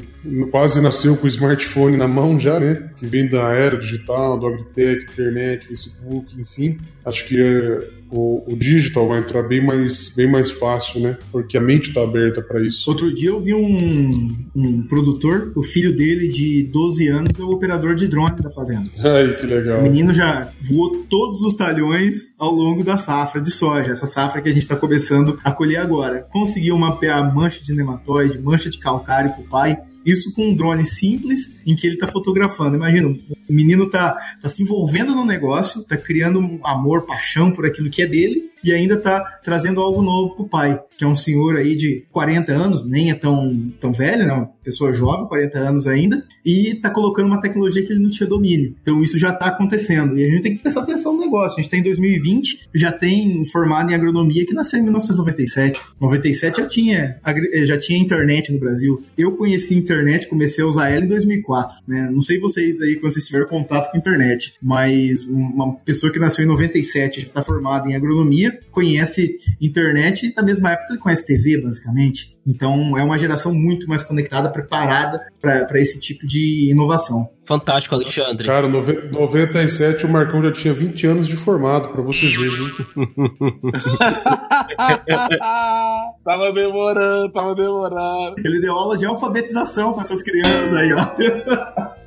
[0.51, 2.91] quase nasceu com o smartphone na mão já, né?
[2.97, 6.79] Que vem da era digital, do agritech, internet, Facebook, enfim.
[7.05, 11.19] Acho que é, o, o, digital vai entrar bem mais, bem mais fácil, né?
[11.31, 12.89] Porque a mente está aberta para isso.
[12.91, 17.51] Outro dia eu vi um, um produtor, o filho dele de 12 anos é o
[17.51, 18.89] operador de drone da fazenda.
[19.05, 19.81] Ai, que legal.
[19.81, 24.41] O menino já voou todos os talhões ao longo da safra de soja, essa safra
[24.41, 26.27] que a gente está começando a colher agora.
[26.31, 30.87] Conseguiu mapear mancha de nematóide, mancha de calcário para o pai isso com um drone
[30.87, 32.77] simples em que ele está fotografando.
[32.77, 37.91] Imagina, o menino tá, tá se envolvendo no negócio, tá criando amor, paixão por aquilo
[37.91, 41.55] que é dele e ainda tá trazendo algo novo pro pai, que é um senhor
[41.55, 44.33] aí de 40 anos, nem é tão, tão velho, né?
[44.33, 48.29] Uma pessoa jovem, 40 anos ainda, e tá colocando uma tecnologia que ele não tinha
[48.29, 48.75] domínio.
[48.83, 50.19] Então isso já tá acontecendo.
[50.19, 51.59] E a gente tem que prestar atenção no negócio.
[51.59, 55.81] A gente tá em 2020, já tem formado em agronomia que nasceu em 1997.
[56.01, 57.21] 97 já tinha,
[57.64, 59.01] já tinha internet no Brasil.
[59.17, 61.77] Eu conheci internet, comecei a usar ela em 2004.
[61.87, 62.11] Né?
[62.11, 66.45] Não sei vocês aí quando vocês tiveram contato com internet, mas uma pessoa que nasceu
[66.45, 71.27] em 97 já está formada em agronomia, conhece internet da mesma época que ele conhece
[71.27, 72.36] TV, basicamente.
[72.47, 77.29] Então é uma geração muito mais conectada, preparada para esse tipo de inovação.
[77.47, 78.47] Fantástico, Alexandre.
[78.47, 82.73] Cara, 97 o Marcão já tinha 20 anos de formado, para vocês verem.
[86.25, 88.35] tava demorando, tava demorando.
[88.45, 91.07] Ele deu aula de alfabetização para essas crianças aí, ó.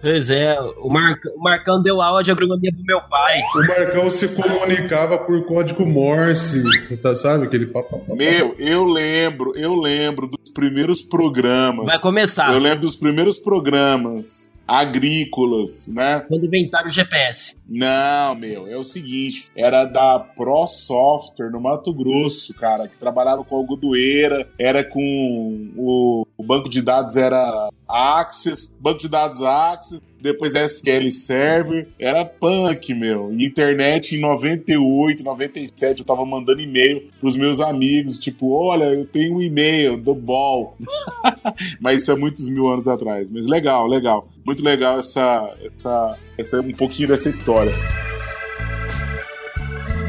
[0.02, 1.18] Pois é, o, Mar...
[1.36, 3.42] o Marcão deu aula de agronomia pro meu pai.
[3.56, 8.02] O Marcão se comunicava por código Morse, você tá, sabe aquele papo?
[8.16, 11.86] Meu, eu lembro, eu lembro dos primeiros programas.
[11.86, 12.53] Vai começar.
[12.53, 16.19] Eu lembro dos primeiros programas agrícolas, né?
[16.27, 17.55] Quando inventaram o GPS.
[17.67, 23.43] Não, meu, é o seguinte, era da Pro Software no Mato Grosso, cara, que trabalhava
[23.43, 30.03] com algodoeira, era com o, o banco de dados era Access, banco de dados Access,
[30.22, 33.32] depois SQL Server, era punk, meu.
[33.34, 39.38] internet em 98, 97, eu tava mandando e-mail pros meus amigos, tipo, olha, eu tenho
[39.38, 40.76] um e-mail do Ball.
[41.80, 43.28] Mas isso é muitos mil anos atrás.
[43.30, 44.28] Mas legal, legal.
[44.45, 47.72] Muito legal essa, essa, essa um pouquinho dessa história.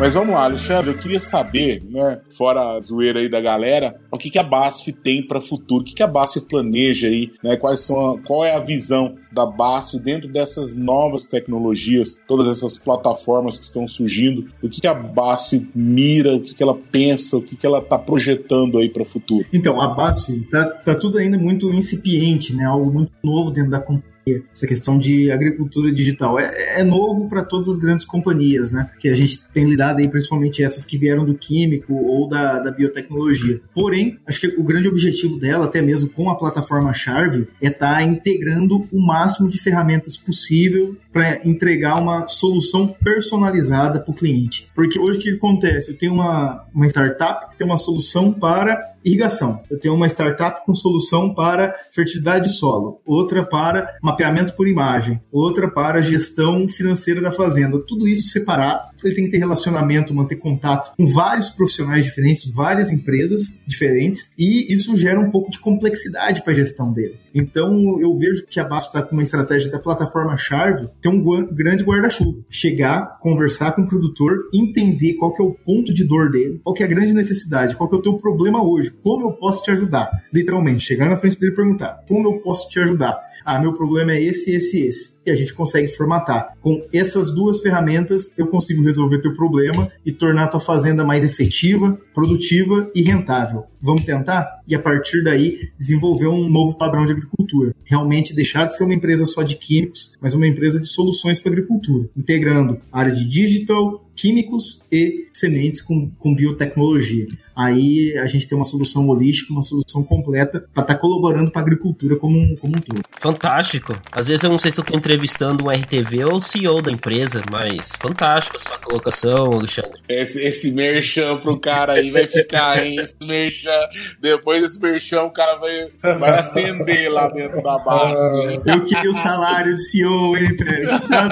[0.00, 4.16] Mas vamos lá, Alexandre, eu queria saber, né, fora a zoeira aí da galera, o
[4.16, 7.54] que, que a BASF tem para futuro, o que, que a BASF planeja aí, né,
[7.58, 12.78] quais são a, qual é a visão da BASF dentro dessas novas tecnologias, todas essas
[12.78, 17.36] plataformas que estão surgindo, o que, que a BASF mira, o que, que ela pensa,
[17.36, 19.44] o que, que ela está projetando aí para o futuro?
[19.52, 23.80] Então, a BASF tá, tá tudo ainda muito incipiente, né, algo muito novo dentro da
[23.80, 26.38] companhia essa questão de agricultura digital.
[26.38, 28.90] É, é novo para todas as grandes companhias, né?
[28.98, 32.70] Que a gente tem lidado aí, principalmente essas que vieram do químico ou da, da
[32.70, 33.60] biotecnologia.
[33.74, 37.96] Porém, acho que o grande objetivo dela, até mesmo com a plataforma Charve, é estar
[37.96, 44.68] tá integrando o máximo de ferramentas possível para entregar uma solução personalizada para o cliente.
[44.74, 45.90] Porque hoje o que acontece?
[45.90, 49.62] Eu tenho uma, uma startup que tem uma solução para irrigação.
[49.70, 55.20] Eu tenho uma startup com solução para fertilidade de solo, outra para mapeamento por imagem,
[55.30, 57.78] outra para gestão financeira da fazenda.
[57.86, 62.92] Tudo isso separado, ele tem que ter relacionamento, manter contato com vários profissionais diferentes, várias
[62.92, 67.18] empresas diferentes, e isso gera um pouco de complexidade para a gestão dele.
[67.34, 71.22] Então, eu vejo que a Basto está com uma estratégia da plataforma Charve, ter um
[71.52, 72.40] grande guarda-chuva.
[72.50, 76.74] Chegar, conversar com o produtor, entender qual que é o ponto de dor dele, qual
[76.74, 79.62] que é a grande necessidade, qual que é o teu problema hoje, como eu posso
[79.62, 80.10] te ajudar.
[80.32, 83.29] Literalmente, chegar na frente dele e perguntar, como eu posso te ajudar?
[83.44, 85.16] Ah, meu problema é esse, esse, esse.
[85.24, 86.54] E a gente consegue formatar.
[86.60, 91.24] Com essas duas ferramentas, eu consigo resolver teu problema e tornar a tua fazenda mais
[91.24, 93.64] efetiva, produtiva e rentável.
[93.82, 94.60] Vamos tentar?
[94.66, 97.74] E a partir daí, desenvolver um novo padrão de agricultura.
[97.84, 101.52] Realmente deixar de ser uma empresa só de químicos, mas uma empresa de soluções para
[101.52, 107.26] agricultura, integrando área de digital, químicos e sementes com, com biotecnologia.
[107.56, 111.60] Aí a gente tem uma solução holística, uma solução completa para estar tá colaborando para
[111.60, 113.02] a agricultura como um, como um todo.
[113.18, 113.94] Fantástico.
[114.10, 116.90] Às vezes eu não sei se eu estou entrevistando um RTV ou o CEO da
[116.90, 120.00] empresa, mas fantástico a sua colocação, Alexandre.
[120.08, 122.96] Esse, esse merchan pro cara aí vai ficar, hein?
[122.98, 123.80] Esse merchan.
[124.20, 128.60] Depois desse merchan, o cara vai, vai acender lá dentro da base.
[128.64, 131.00] Eu queria o salário de CEO, hein, Pérez?
[131.02, 131.28] Tá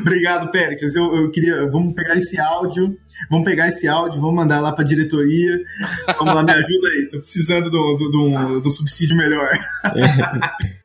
[0.00, 0.94] Obrigado, Pérez.
[0.94, 2.96] Eu, eu queria, vamos pegar esse áudio,
[3.30, 5.58] vamos pegar esse áudio, vamos mandar lá para a diretoria.
[6.18, 7.76] Vamos lá, me ajuda aí, tô precisando de
[8.16, 9.50] um do, subsídio melhor.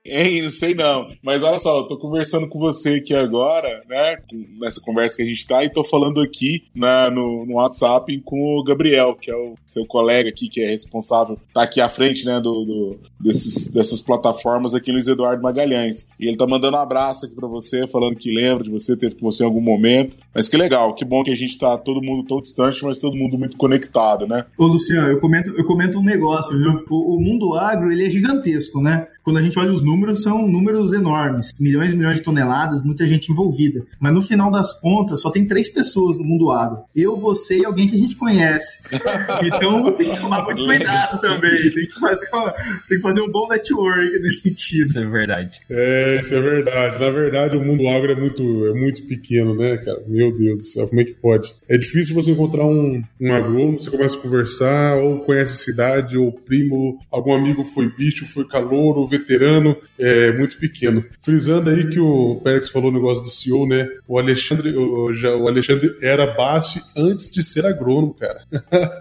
[0.06, 1.10] Hein, não sei não.
[1.24, 4.18] Mas olha só, eu tô conversando com você aqui agora, né?
[4.60, 8.58] Nessa conversa que a gente tá, e tô falando aqui na, no, no WhatsApp com
[8.58, 12.26] o Gabriel, que é o seu colega aqui, que é responsável, tá aqui à frente,
[12.26, 16.08] né, do, do desses, dessas plataformas aqui, Luiz Eduardo Magalhães.
[16.20, 19.16] E ele tá mandando um abraço aqui pra você, falando que lembra de você, teve
[19.16, 20.18] com você em algum momento.
[20.34, 23.16] Mas que legal, que bom que a gente tá todo mundo tão distante, mas todo
[23.16, 24.45] mundo muito conectado, né?
[24.58, 26.84] Ô, Luciano, eu comento, eu comento um negócio, viu?
[26.89, 29.08] O, o mundo agro, ele é gigantesco, né?
[29.24, 33.07] Quando a gente olha os números, são números enormes, milhões e milhões de toneladas, muita
[33.07, 33.86] gente envolvida.
[33.99, 37.65] Mas no final das contas, só tem três pessoas no mundo agro: eu, você e
[37.65, 38.82] alguém que a gente conhece.
[39.43, 41.72] Então tem que tomar muito cuidado também.
[41.72, 44.88] Tem que fazer, uma, tem que fazer um bom network nesse sentido.
[44.88, 45.59] Isso é verdade.
[45.69, 46.99] É, isso é verdade.
[46.99, 50.01] Na verdade, o mundo agro é muito, é muito pequeno, né, cara?
[50.07, 51.53] Meu Deus do céu, como é que pode?
[51.67, 56.17] É difícil você encontrar um, um agrônomo, você começa a conversar, ou conhece a cidade,
[56.17, 61.05] ou primo, algum amigo foi bicho, foi calor, veterano é, muito pequeno.
[61.20, 63.88] Frisando aí que o Pérez falou o negócio do CEO, né?
[64.07, 68.41] O Alexandre, o, já, o Alexandre era baixo antes de ser agrônomo, cara.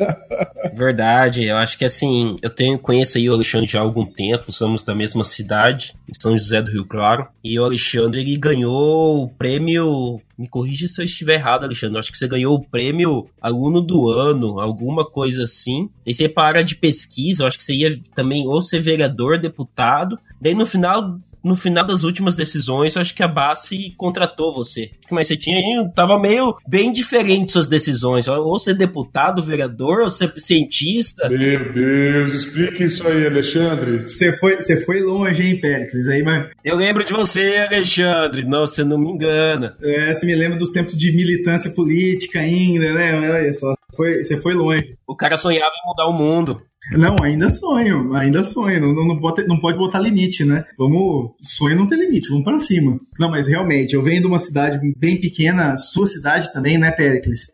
[0.74, 4.52] Verdade, eu acho que assim, eu tenho, conheço aí o Alexandre já há algum tempo,
[4.52, 9.24] somos da mesma cidade, em São José do Rio Claro, e o Alexandre ele ganhou
[9.24, 11.98] o prêmio me corrija se eu estiver errado, Alexandre.
[11.98, 15.90] Acho que você ganhou o prêmio aluno do ano, alguma coisa assim.
[16.06, 20.18] E você para de pesquisa, eu acho que você ia também ou ser vereador, deputado.
[20.40, 24.90] Daí no final no final das últimas decisões, eu acho que a base contratou você.
[25.10, 25.88] Mas você tinha.
[25.94, 28.28] Tava meio bem diferente suas decisões.
[28.28, 31.28] Ou ser deputado, vereador, ou ser cientista.
[31.28, 34.08] Meu Deus, explique isso aí, Alexandre.
[34.08, 36.08] Você foi, você foi longe, hein, Péricles?
[36.08, 36.50] Aí, mas...
[36.64, 38.44] Eu lembro de você, Alexandre.
[38.44, 39.76] Não, você não me engana.
[39.82, 43.30] É, você me lembra dos tempos de militância política ainda, né?
[43.30, 43.74] Olha só.
[43.94, 44.94] Foi, você foi longe.
[45.06, 46.62] O cara sonhava em mudar o mundo.
[46.92, 48.80] Não, ainda sonho, ainda sonho.
[48.80, 50.64] Não, não, bota, não pode botar limite, né?
[50.78, 51.32] Vamos.
[51.42, 52.98] Sonho não tem limite, vamos para cima.
[53.18, 57.48] Não, mas realmente, eu venho de uma cidade bem pequena, sua cidade também, né, Pericles?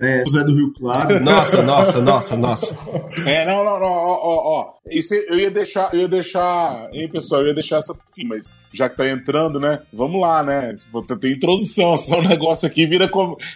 [0.00, 1.20] É, José do Rio Claro.
[1.20, 2.76] Nossa, nossa, nossa, nossa.
[3.26, 4.80] É, não, não, não, ó, ó, ó.
[4.90, 8.52] Isso eu ia deixar, eu ia deixar, hein, pessoal, eu ia deixar essa fim, mas
[8.72, 9.80] já que tá entrando, né?
[9.92, 10.76] Vamos lá, né?
[10.92, 13.10] Vou ter introdução, senão o negócio aqui vira,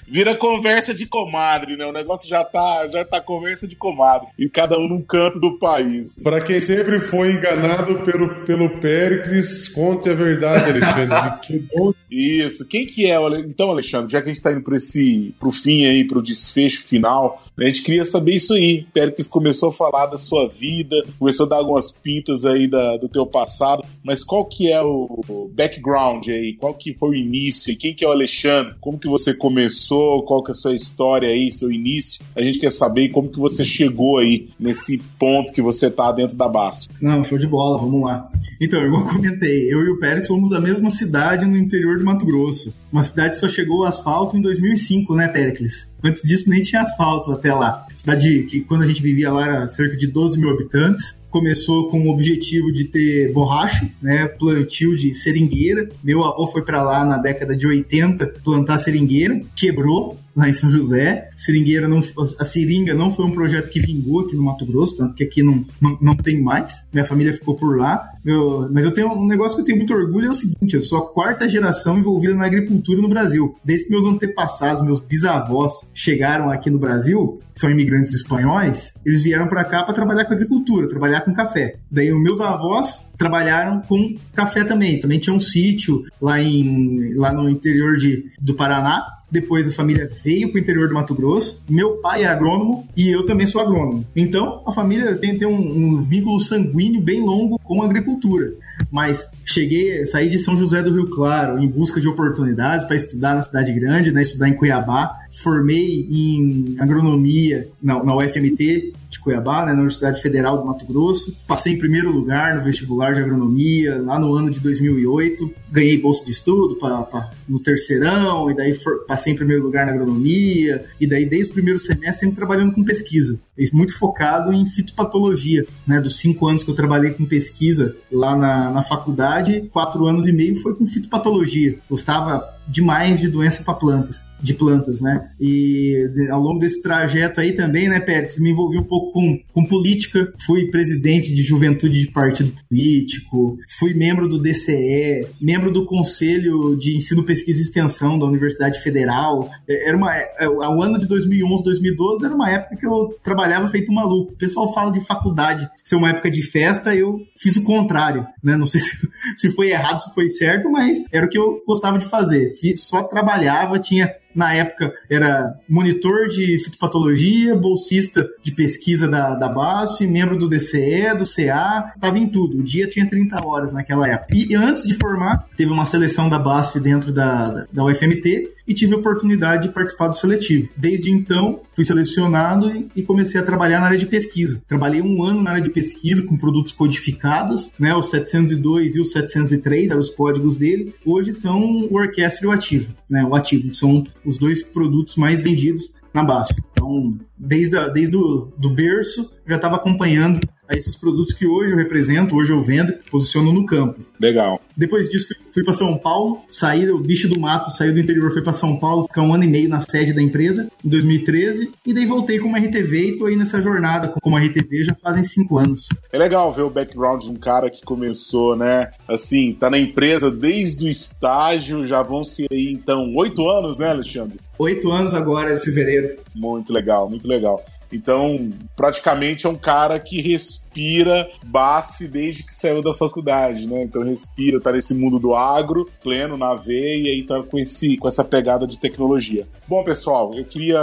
[0.07, 1.87] vira conversa de comadre, né?
[1.87, 4.29] O negócio já tá, já tá conversa de comadre.
[4.39, 6.21] E cada um num canto do país.
[6.23, 11.95] Para quem sempre foi enganado pelo, pelo Péricles, conte a verdade, Alexandre.
[12.11, 12.67] Isso.
[12.67, 13.17] Quem que é?
[13.41, 16.85] Então, Alexandre, já que a gente tá indo pro, esse, pro fim aí, pro desfecho
[16.85, 18.85] final, a gente queria saber isso aí.
[18.93, 23.09] Péricles começou a falar da sua vida, começou a dar algumas pintas aí da, do
[23.09, 26.55] teu passado, mas qual que é o background aí?
[26.55, 27.77] Qual que foi o início?
[27.77, 28.75] Quem que é o Alexandre?
[28.81, 30.25] Como que você começou?
[30.25, 32.25] Qual que é a sua história aí, seu início?
[32.35, 36.37] A gente quer saber como que você chegou aí nesse ponto que você tá dentro
[36.37, 36.89] da base.
[37.01, 38.29] Não, show de bola, vamos lá.
[38.61, 42.27] Então, eu comentei, eu e o Pérez somos da mesma cidade no interior de Mato
[42.27, 42.75] Grosso.
[42.93, 45.95] Uma cidade que só chegou ao asfalto em 2005, né, Péricles?
[46.03, 47.87] Antes disso nem tinha asfalto até lá.
[47.95, 52.07] Cidade que quando a gente vivia lá era cerca de 12 mil habitantes começou com
[52.07, 55.89] o objetivo de ter borracha, né, plantio de seringueira.
[56.03, 60.71] Meu avô foi para lá na década de 80 plantar seringueira, quebrou, lá em São
[60.71, 61.31] José.
[61.37, 62.01] Seringueira não,
[62.39, 65.43] a seringa não foi um projeto que vingou aqui no Mato Grosso, tanto que aqui
[65.43, 66.87] não, não, não tem mais.
[66.93, 68.11] Minha família ficou por lá.
[68.25, 70.83] Eu, mas eu tenho um negócio que eu tenho muito orgulho é o seguinte: eu
[70.83, 73.55] sou a quarta geração envolvida na agricultura no Brasil.
[73.65, 79.47] Desde que meus antepassados, meus bisavós chegaram aqui no Brasil, são imigrantes espanhóis, eles vieram
[79.47, 81.77] para cá para trabalhar com agricultura, trabalhar com café.
[81.91, 85.01] Daí os meus avós trabalharam com café também.
[85.01, 90.09] Também tinha um sítio lá, em, lá no interior de, do Paraná depois a família
[90.23, 91.61] veio para o interior do Mato Grosso.
[91.69, 94.07] Meu pai é agrônomo e eu também sou agrônomo.
[94.15, 98.53] Então a família tem, tem um, um vínculo sanguíneo bem longo com a agricultura.
[98.91, 103.35] Mas cheguei, saí de São José do Rio Claro em busca de oportunidades para estudar
[103.35, 105.19] na cidade grande, né, estudar em Cuiabá.
[105.33, 111.37] Formei em agronomia na, na UFMT de Cuiabá, né, na Universidade Federal do Mato Grosso.
[111.47, 115.53] Passei em primeiro lugar no vestibular de agronomia lá no ano de 2008.
[115.73, 119.87] Ganhei bolsa de estudo pra, pra no terceirão, e daí for, passei em primeiro lugar
[119.87, 123.41] na agronomia, e daí desde o primeiro semestre sempre trabalhando com pesquisa,
[123.73, 125.67] muito focado em fitopatologia.
[125.87, 130.27] Né, dos cinco anos que eu trabalhei com pesquisa lá na, na faculdade, quatro anos
[130.27, 131.79] e meio foi com fitopatologia.
[131.89, 135.31] Gostava demais de doença para plantas, de plantas, né?
[135.41, 139.65] E ao longo desse trajeto aí também, né, Pérez, me envolvi um pouco com, com
[139.65, 146.77] política, fui presidente de juventude de partido político, fui membro do DCE, membro do Conselho
[146.77, 149.51] de Ensino, Pesquisa e Extensão da Universidade Federal.
[149.69, 153.69] É, era uma, é, o ano de 2011, 2012 era uma época que eu trabalhava
[153.69, 154.33] feito maluco.
[154.33, 158.57] O pessoal fala de faculdade ser uma época de festa, eu fiz o contrário, né?
[158.57, 158.91] Não sei se,
[159.37, 162.54] se foi errado, se foi certo, mas era o que eu gostava de fazer.
[162.77, 170.07] Só trabalhava, tinha na época era monitor de fitopatologia, bolsista de pesquisa da, da BASF,
[170.07, 172.59] membro do DCE, do CA, estava em tudo.
[172.59, 174.35] O dia tinha 30 horas naquela época.
[174.35, 178.95] E antes de formar, teve uma seleção da BASF dentro da, da UFMT e tive
[178.95, 180.69] a oportunidade de participar do seletivo.
[180.77, 184.63] Desde então, fui selecionado e, comecei a trabalhar na área de pesquisa.
[184.67, 189.05] Trabalhei um ano na área de pesquisa com produtos codificados, né, o 702 e o
[189.05, 190.95] 703 eram os códigos dele.
[191.05, 195.43] Hoje são o orquestra e o ativo, né, o ativo, são os dois produtos mais
[195.43, 196.57] vendidos na Basf.
[196.73, 201.73] Então, desde, a, desde o do berço, já estava acompanhando a esses produtos que hoje
[201.73, 204.01] eu represento, hoje eu vendo, posiciono no campo.
[204.21, 204.61] Legal.
[204.77, 208.33] Depois disso, fui, fui para São Paulo, saí, o bicho do mato, saiu do interior,
[208.33, 211.71] fui para São Paulo, ficar um ano e meio na sede da empresa, em 2013,
[211.87, 215.59] e daí voltei como RTV e tô aí nessa jornada como RTV já fazem cinco
[215.59, 215.89] anos.
[216.13, 220.31] É legal ver o background de um cara que começou, né, assim, tá na empresa
[220.31, 224.39] desde o estágio, já vão ser aí, então, oito anos, né, Alexandre?
[224.59, 226.17] Oito anos agora, de fevereiro.
[226.35, 227.65] Muito legal, muito legal.
[227.93, 233.83] Então, praticamente é um cara que respira BASF desde que saiu da faculdade, né?
[233.83, 237.97] Então respira, tá nesse mundo do agro, pleno na veia, e aí tá com, esse,
[237.97, 239.47] com essa pegada de tecnologia.
[239.69, 240.81] Bom, pessoal, eu queria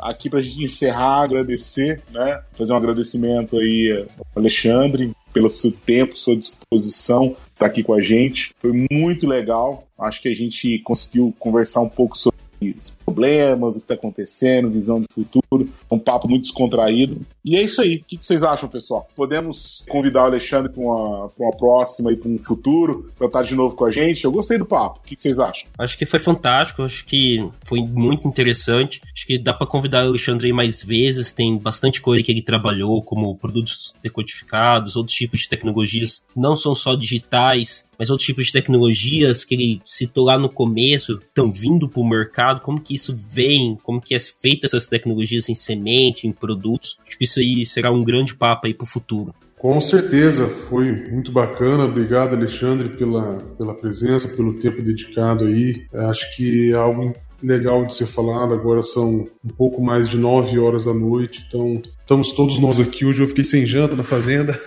[0.00, 2.42] aqui pra gente encerrar, agradecer, né?
[2.56, 7.92] Fazer um agradecimento aí ao Alexandre pelo seu tempo, sua disposição, estar tá aqui com
[7.92, 8.54] a gente.
[8.58, 9.86] Foi muito legal.
[9.98, 14.70] Acho que a gente conseguiu conversar um pouco sobre os problemas, o que está acontecendo,
[14.70, 15.68] visão de futuro.
[15.90, 17.20] Um papo muito descontraído.
[17.44, 17.96] E é isso aí.
[17.96, 19.08] O que vocês acham, pessoal?
[19.14, 23.54] Podemos convidar o Alexandre para uma, uma próxima e para um futuro, para estar de
[23.54, 24.24] novo com a gente?
[24.24, 25.00] Eu gostei do papo.
[25.00, 25.68] O que vocês acham?
[25.78, 26.82] Acho que foi fantástico.
[26.82, 29.00] Acho que foi muito interessante.
[29.12, 31.32] Acho que dá para convidar o Alexandre mais vezes.
[31.32, 36.56] Tem bastante coisa que ele trabalhou, como produtos decodificados, outros tipos de tecnologias que não
[36.56, 41.52] são só digitais, mas outros tipos de tecnologias que ele citou lá no começo estão
[41.52, 45.54] vindo para o mercado, como que isso vem, como que é feita essas tecnologias em
[45.54, 46.96] semente, em produtos.
[47.06, 49.34] Acho que isso aí será um grande papo aí para o futuro.
[49.58, 51.84] Com certeza, foi muito bacana.
[51.84, 55.86] Obrigado, Alexandre, pela, pela presença, pelo tempo dedicado aí.
[55.94, 58.52] Acho que é algo legal de ser falado.
[58.52, 63.02] Agora são um pouco mais de nove horas da noite, então Estamos todos nós aqui.
[63.06, 64.60] Hoje eu fiquei sem janta na fazenda.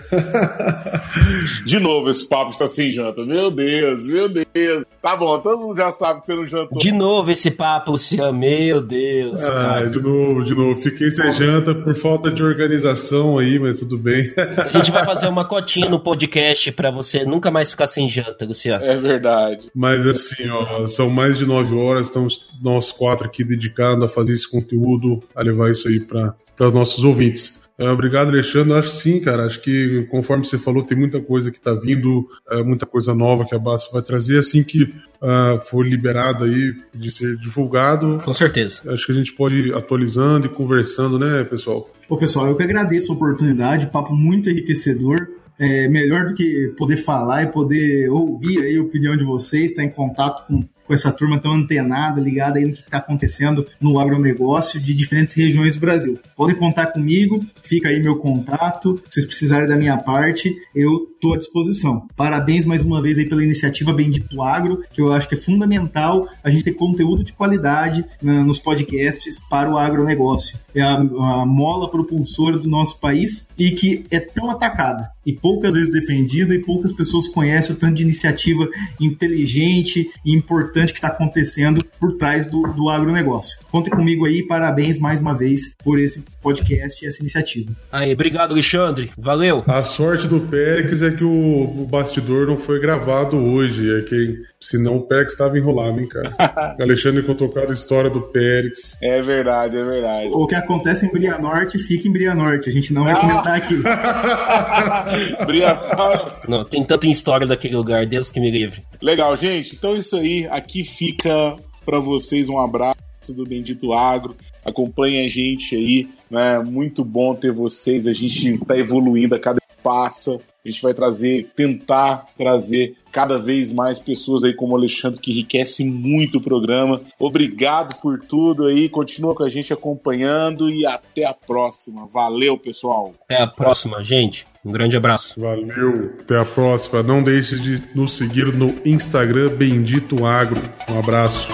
[1.64, 3.24] De novo, esse papo está sem janta.
[3.24, 4.84] Meu Deus, meu Deus.
[5.00, 6.78] Tá bom, todo mundo já sabe que você não jantou.
[6.78, 8.36] De novo esse papo, Luciano.
[8.36, 9.40] Meu Deus.
[9.44, 10.82] Ah, de novo, de novo.
[10.82, 14.28] Fiquei sem janta por falta de organização aí, mas tudo bem.
[14.56, 18.44] A gente vai fazer uma cotinha no podcast para você nunca mais ficar sem janta,
[18.44, 18.84] Luciano.
[18.84, 19.70] É verdade.
[19.72, 22.06] Mas assim, ó, são mais de nove horas.
[22.06, 26.66] Estamos nós quatro aqui dedicados a fazer esse conteúdo, a levar isso aí para para
[26.66, 27.68] os nossos ouvintes.
[27.78, 28.74] Uh, obrigado, Alexandre.
[28.74, 29.46] Acho sim, cara.
[29.46, 33.44] Acho que, conforme você falou, tem muita coisa que está vindo, uh, muita coisa nova
[33.44, 34.38] que a Basta vai trazer.
[34.38, 38.20] Assim que uh, for liberado aí, de ser divulgado.
[38.24, 38.82] Com certeza.
[38.92, 41.88] Acho que a gente pode ir atualizando e conversando, né, pessoal?
[42.08, 45.28] Ô, pessoal, eu que agradeço a oportunidade, papo muito enriquecedor.
[45.56, 49.84] É melhor do que poder falar e poder ouvir aí a opinião de vocês, estar
[49.84, 54.00] em contato com com essa turma tão antenada, ligada aí no que está acontecendo no
[54.00, 56.18] agronegócio de diferentes regiões do Brasil.
[56.34, 58.98] Podem contar comigo, fica aí meu contato.
[59.04, 62.06] Se vocês precisarem da minha parte, eu estou à disposição.
[62.16, 66.26] Parabéns mais uma vez aí pela iniciativa Bendito Agro, que eu acho que é fundamental
[66.42, 70.58] a gente ter conteúdo de qualidade né, nos podcasts para o agronegócio.
[70.74, 75.74] É a, a mola propulsora do nosso país e que é tão atacada e poucas
[75.74, 78.66] vezes defendida e poucas pessoas conhecem o tanto de iniciativa
[78.98, 83.58] inteligente e importante que está acontecendo por trás do, do agronegócio.
[83.70, 87.72] Contem comigo aí, parabéns mais uma vez por esse podcast e essa iniciativa.
[87.92, 89.10] Aí, obrigado, Alexandre.
[89.16, 89.62] Valeu.
[89.66, 94.38] A sorte do Périx é que o, o bastidor não foi gravado hoje, é que
[94.60, 96.34] senão o Périx estava enrolado, hein, cara.
[96.80, 98.96] Alexandre contou cada história do Périx.
[99.02, 100.30] É verdade, é verdade.
[100.32, 102.68] O que acontece em Bria Norte fica em Bria Norte.
[102.68, 103.20] A gente não vai ah.
[103.20, 103.78] comentar aqui.
[106.48, 108.82] Não, tem tanta história daquele lugar, Deus que me livre.
[109.00, 109.74] Legal, gente.
[109.74, 110.46] Então é isso aí.
[110.50, 112.98] Aqui fica para vocês um abraço
[113.28, 114.36] do Bendito Agro.
[114.64, 116.58] Acompanhe a gente aí, né?
[116.58, 118.06] Muito bom ter vocês.
[118.06, 120.40] A gente tá evoluindo a cada passa.
[120.64, 125.30] A gente vai trazer, tentar trazer cada vez mais pessoas aí como o Alexandre que
[125.30, 127.00] enriquecem muito o programa.
[127.18, 132.06] Obrigado por tudo aí, continua com a gente acompanhando e até a próxima.
[132.06, 133.14] Valeu, pessoal.
[133.22, 134.46] Até a próxima, gente.
[134.64, 135.40] Um grande abraço.
[135.40, 137.02] Valeu, até a próxima.
[137.02, 140.60] Não deixe de nos seguir no Instagram Bendito Agro.
[140.88, 141.48] Um abraço.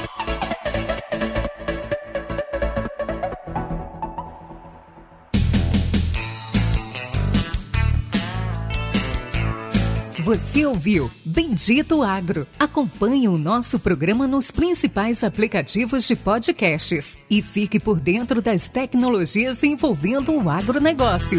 [10.25, 12.47] Você ouviu Bendito Agro.
[12.59, 19.63] Acompanhe o nosso programa nos principais aplicativos de podcasts e fique por dentro das tecnologias
[19.63, 21.39] envolvendo o agronegócio.